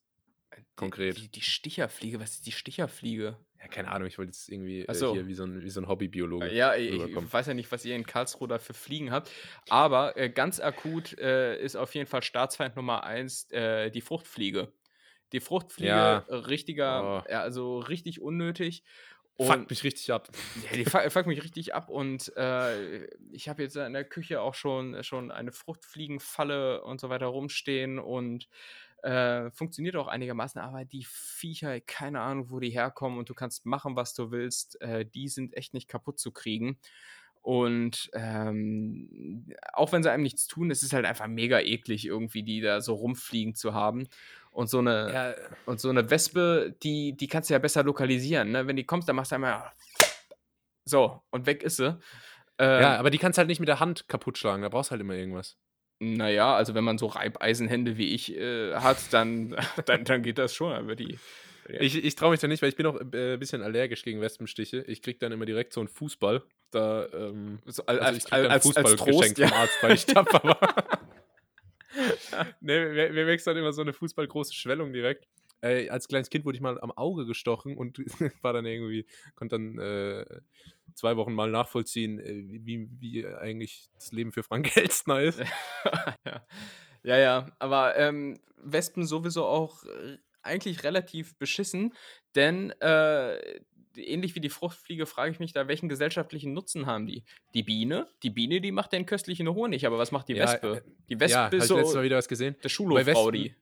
[0.80, 1.16] Konkret.
[1.18, 3.36] Die, die Sticherfliege, was ist die Sticherfliege?
[3.60, 5.12] Ja, keine Ahnung, ich wollte jetzt irgendwie äh, so.
[5.12, 6.52] hier wie so ein, wie so ein Hobbybiologe.
[6.52, 9.30] Ja, ich, ich weiß ja nicht, was ihr in Karlsruhe da für Fliegen habt.
[9.68, 14.72] Aber äh, ganz akut äh, ist auf jeden Fall Staatsfeind Nummer eins äh, die Fruchtfliege.
[15.32, 16.24] Die Fruchtfliege, Ja.
[16.26, 17.30] äh, richtiger, Oh.
[17.30, 18.82] ja, also richtig unnötig.
[19.38, 20.28] Fuckt mich richtig ab.
[20.70, 24.42] Ja, die fuck, fuck mich richtig ab und äh, ich habe jetzt in der Küche
[24.42, 28.48] auch schon, schon eine Fruchtfliegenfalle und so weiter rumstehen und
[29.02, 33.64] Äh, funktioniert auch einigermaßen, aber die Viecher, keine Ahnung, wo die herkommen und du kannst
[33.66, 36.78] machen, was du willst, äh, die sind echt nicht kaputt zu kriegen.
[37.42, 42.42] Und ähm, auch wenn sie einem nichts tun, es ist halt einfach mega eklig, irgendwie
[42.42, 44.08] die da so rumfliegen zu haben.
[44.50, 45.34] Und so eine, Ja,
[45.64, 48.50] und so eine Wespe, die, die kannst du ja besser lokalisieren.
[48.50, 48.66] Ne?
[48.66, 49.72] Wenn die kommst, dann machst du einmal
[50.84, 51.98] so und weg ist sie.
[52.58, 55.00] Ähm, ja, aber die kannst halt nicht mit der Hand kaputt schlagen, da brauchst halt
[55.00, 55.56] immer irgendwas.
[56.00, 60.54] Naja, also wenn man so Reibeisenhände wie ich äh, hat, dann, dann, dann geht das
[60.54, 60.72] schon.
[60.72, 61.18] Aber die,
[61.68, 61.80] Ja.
[61.80, 64.20] Ich, ich traue mich da nicht, weil ich bin auch ein äh, bisschen allergisch gegen
[64.20, 64.82] Wespenstiche.
[64.88, 66.42] Ich krieg dann immer direkt so einen Fußball.
[66.70, 69.52] Da, ähm, so, also als, ich krieg dann als, als, als Trost, vom ja.
[69.52, 71.00] Arzt, weil ich tapfer war.
[72.60, 75.26] nee, mir, mir wächst dann immer so eine fußballgroße Schwellung direkt.
[75.62, 77.98] Äh, als kleines Kind wurde ich mal am Auge gestochen und
[78.42, 80.40] war dann irgendwie, konnte dann äh,
[80.94, 85.40] zwei Wochen mal nachvollziehen, äh, wie, wie eigentlich das Leben für Frank Elstner ist.
[86.24, 86.46] ja.
[87.02, 91.94] ja, ja, aber ähm, Wespen sowieso auch äh, eigentlich relativ beschissen,
[92.34, 93.60] denn äh,
[93.96, 97.24] ähnlich wie die Fruchtfliege frage ich mich da, welchen gesellschaftlichen Nutzen haben die?
[97.54, 98.08] Die Biene?
[98.22, 100.82] Die Biene, die macht den köstlichen Honig, aber was macht die Ja, Wespe?
[100.86, 102.56] äh, Die Wespe ja, ist so letztes Mal wieder was gesehen.
[102.62, 103.54] der Schulhofrau, die.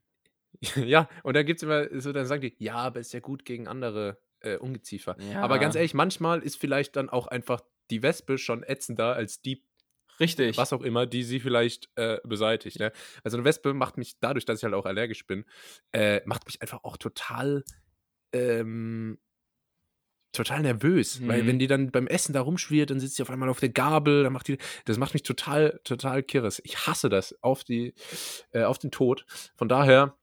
[0.77, 3.45] Ja, und da gibt es immer so, dann sagen die, ja, aber ist ja gut
[3.45, 5.17] gegen andere äh, Ungeziefer.
[5.21, 5.43] Ja.
[5.43, 9.65] Aber ganz ehrlich, manchmal ist vielleicht dann auch einfach die Wespe schon ätzender als die,
[10.21, 10.57] Richtig.
[10.57, 12.81] was auch immer, die sie vielleicht äh, beseitigt.
[12.81, 12.93] Ne?
[13.23, 15.45] Also eine Wespe macht mich, dadurch, dass ich halt auch allergisch bin,
[15.93, 17.63] äh, macht mich einfach auch total,
[18.33, 19.19] ähm,
[20.33, 21.27] total nervös.
[21.27, 21.47] Weil Mhm.
[21.47, 24.25] wenn die dann beim Essen da rumschwirrt, dann sitzt sie auf einmal auf der Gabel,
[24.25, 26.61] dann macht die, das macht mich total, total kirres.
[26.65, 27.95] Ich hasse das auf die,
[28.51, 29.25] äh, auf den Tod.
[29.57, 30.17] Von daher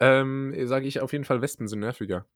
[0.00, 2.26] ähm, sage ich auf jeden Fall, Wespen sind nerviger.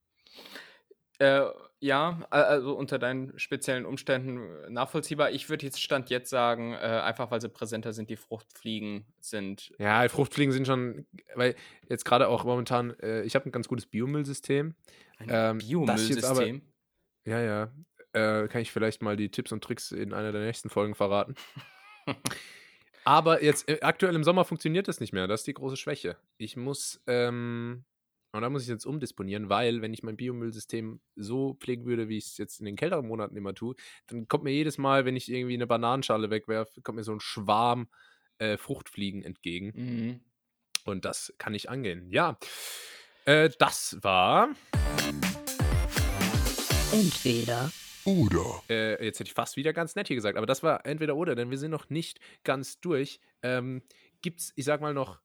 [1.19, 1.47] Äh,
[1.81, 5.31] ja, also unter deinen speziellen Umständen äh, nachvollziehbar.
[5.31, 9.73] Ich würde jetzt Stand jetzt sagen, äh, einfach weil sie präsenter sind, die Fruchtfliegen sind.
[9.79, 11.57] Ja, Fruchtfliegen sind schon, weil
[11.89, 14.75] jetzt gerade auch momentan, äh, ich habe ein ganz gutes Biomüllsystem.
[15.19, 16.63] Ein Ähm, Biomüllsystem.
[17.25, 17.73] Ja, ja.
[18.13, 21.35] Äh, kann ich vielleicht mal die Tipps und Tricks in einer der nächsten Folgen verraten.
[23.05, 25.27] Aber jetzt äh, aktuell im Sommer funktioniert das nicht mehr.
[25.27, 26.17] Das ist die große Schwäche.
[26.37, 27.85] Ich muss, ähm,
[28.33, 32.19] und da muss ich jetzt umdisponieren, weil wenn ich mein Biomüllsystem so pflegen würde, wie
[32.19, 33.75] ich es jetzt in den kälteren Monaten immer tue,
[34.07, 37.21] dann kommt mir jedes Mal, wenn ich irgendwie eine Bananenschale wegwerfe, kommt mir so ein
[37.21, 37.89] Schwarm
[38.39, 39.73] äh, Fruchtfliegen entgegen.
[39.75, 40.21] Mhm.
[40.85, 42.11] Und das kann ich angehen.
[42.11, 42.39] Ja.
[43.25, 44.51] Äh, das war.
[46.93, 47.71] Entweder
[48.11, 48.63] Oder.
[48.69, 51.35] Äh, jetzt hätte ich fast wieder ganz nett hier gesagt, aber das war entweder oder,
[51.35, 53.21] denn wir sind noch nicht ganz durch.
[53.43, 53.83] Ähm,
[54.23, 55.21] gibt's, ich sag mal noch,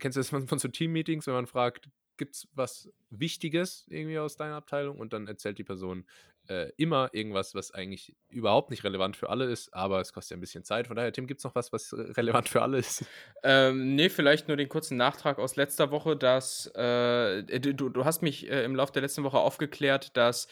[0.00, 4.36] kennst du das von, von so Team-Meetings, wenn man fragt, gibt's was Wichtiges irgendwie aus
[4.36, 4.98] deiner Abteilung?
[4.98, 6.04] Und dann erzählt die Person
[6.48, 10.36] äh, immer irgendwas, was eigentlich überhaupt nicht relevant für alle ist, aber es kostet ja
[10.36, 10.88] ein bisschen Zeit.
[10.88, 13.04] Von daher, Tim, gibt's noch was, was relevant für alle ist?
[13.44, 18.22] Ähm, nee, vielleicht nur den kurzen Nachtrag aus letzter Woche, dass äh, du, du hast
[18.22, 20.48] mich äh, im Laufe der letzten Woche aufgeklärt, dass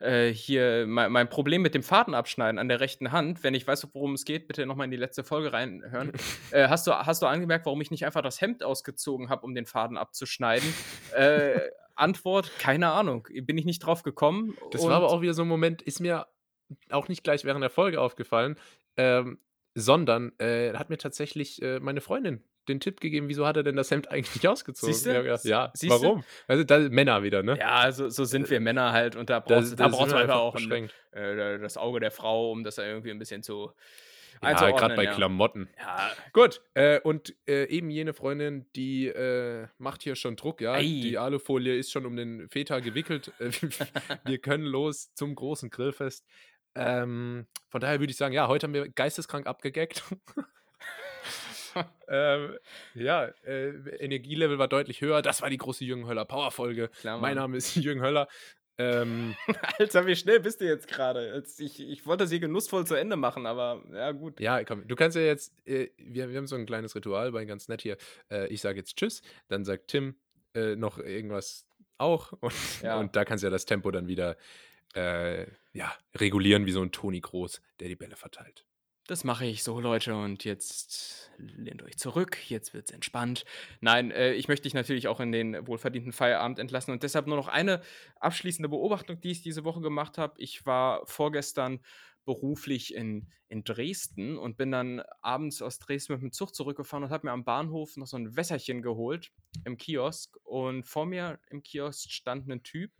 [0.00, 3.88] äh, hier mein, mein Problem mit dem Fadenabschneiden an der rechten Hand, wenn ich weiß,
[3.92, 6.12] worum es geht, bitte nochmal in die letzte Folge reinhören.
[6.50, 9.54] äh, hast, du, hast du angemerkt, warum ich nicht einfach das Hemd ausgezogen habe, um
[9.54, 10.72] den Faden abzuschneiden?
[11.14, 11.60] äh,
[11.94, 13.26] Antwort, keine Ahnung.
[13.42, 14.56] Bin ich nicht drauf gekommen.
[14.70, 16.26] Das war aber auch wieder so ein Moment, ist mir
[16.90, 18.56] auch nicht gleich während der Folge aufgefallen,
[18.96, 19.38] ähm,
[19.76, 23.76] sondern äh, hat mir tatsächlich äh, meine Freundin den Tipp gegeben, wieso hat er denn
[23.76, 24.94] das Hemd eigentlich ausgezogen?
[24.94, 26.02] Ich hab gedacht, ja, Siehste?
[26.02, 26.24] warum?
[26.48, 27.56] Also da, Männer wieder, ne?
[27.60, 30.16] Ja, so, so sind wir Männer halt und da Da- brauchst, da da du wir
[30.16, 33.70] einfach auch ein, äh, das Auge der Frau, um das irgendwie ein bisschen zu
[34.42, 35.14] Ja, gerade bei ja.
[35.14, 35.68] Klamotten.
[35.78, 40.72] Ja, Gut, äh, und äh, eben jene Freundin, die äh, macht hier schon Druck, ja.
[40.72, 40.82] Ei.
[40.82, 43.32] Die Alufolie ist schon um den Feta gewickelt.
[43.38, 43.50] Äh,
[44.24, 46.26] wir können los zum großen Grillfest.
[46.76, 50.04] Ähm, von daher würde ich sagen, ja, heute haben wir geisteskrank abgegackt.
[52.08, 52.58] ähm,
[52.94, 55.22] ja, äh, Energielevel war deutlich höher.
[55.22, 56.90] Das war die große Jürgen Höller Power-Folge.
[57.02, 57.36] Mein.
[57.36, 58.28] Name ist Jürgen Höller.
[58.78, 59.34] Ähm,
[59.78, 61.42] Alter, wie schnell bist du jetzt gerade?
[61.58, 64.38] Ich, ich wollte sie genussvoll zu Ende machen, aber ja, gut.
[64.38, 67.46] Ja, komm, du kannst ja jetzt, äh, wir, wir haben so ein kleines Ritual bei
[67.46, 67.96] ganz nett hier.
[68.30, 70.16] Äh, ich sage jetzt Tschüss, dann sagt Tim
[70.54, 71.66] äh, noch irgendwas
[71.96, 72.52] auch und,
[72.82, 72.98] Ja.
[72.98, 74.36] und da kannst du ja das Tempo dann wieder
[74.96, 78.64] äh, ja, regulieren wie so ein Toni Groß, der die Bälle verteilt.
[79.06, 83.44] Das mache ich so, Leute, und jetzt lehnt euch zurück, jetzt wird's entspannt.
[83.80, 87.36] Nein, äh, ich möchte dich natürlich auch in den wohlverdienten Feierabend entlassen und deshalb nur
[87.36, 87.82] noch eine
[88.18, 90.34] abschließende Beobachtung, die ich diese Woche gemacht habe.
[90.38, 91.78] Ich war vorgestern
[92.24, 97.10] beruflich in, in Dresden und bin dann abends aus Dresden mit dem Zug zurückgefahren und
[97.10, 99.30] habe mir am Bahnhof noch so ein Wässerchen geholt
[99.64, 102.90] im Kiosk und vor mir im Kiosk stand ein Typ,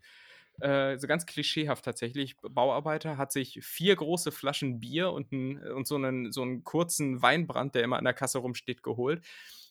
[0.60, 5.86] äh, so ganz klischeehaft tatsächlich, Bauarbeiter, hat sich vier große Flaschen Bier und, ein, und
[5.86, 9.22] so, einen, so einen kurzen Weinbrand, der immer an der Kasse rumsteht, geholt.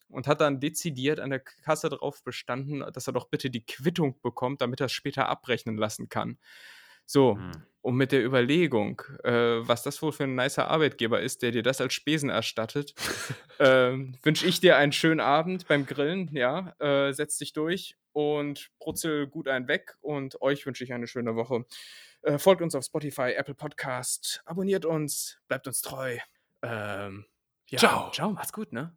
[0.08, 4.22] und hat dann dezidiert an der Kasse darauf bestanden, dass er doch bitte die Quittung
[4.22, 6.38] bekommt, damit er es später abrechnen lassen kann.
[7.06, 7.52] So, Hm.
[7.82, 9.32] und mit der Überlegung, äh,
[9.68, 12.94] was das wohl für ein nicer Arbeitgeber ist, der dir das als Spesen erstattet,
[13.60, 16.30] ähm, wünsche ich dir einen schönen Abend beim Grillen.
[16.34, 19.98] Ja, äh, setz dich durch und brutzel gut einen weg.
[20.00, 21.66] Und euch wünsche ich eine schöne Woche.
[22.22, 26.18] Äh, folgt uns auf Spotify, Apple Podcast, abonniert uns, bleibt uns treu.
[26.62, 27.26] Ähm,
[27.68, 28.12] ja, Ciao.
[28.12, 28.96] Ciao, macht's gut, ne?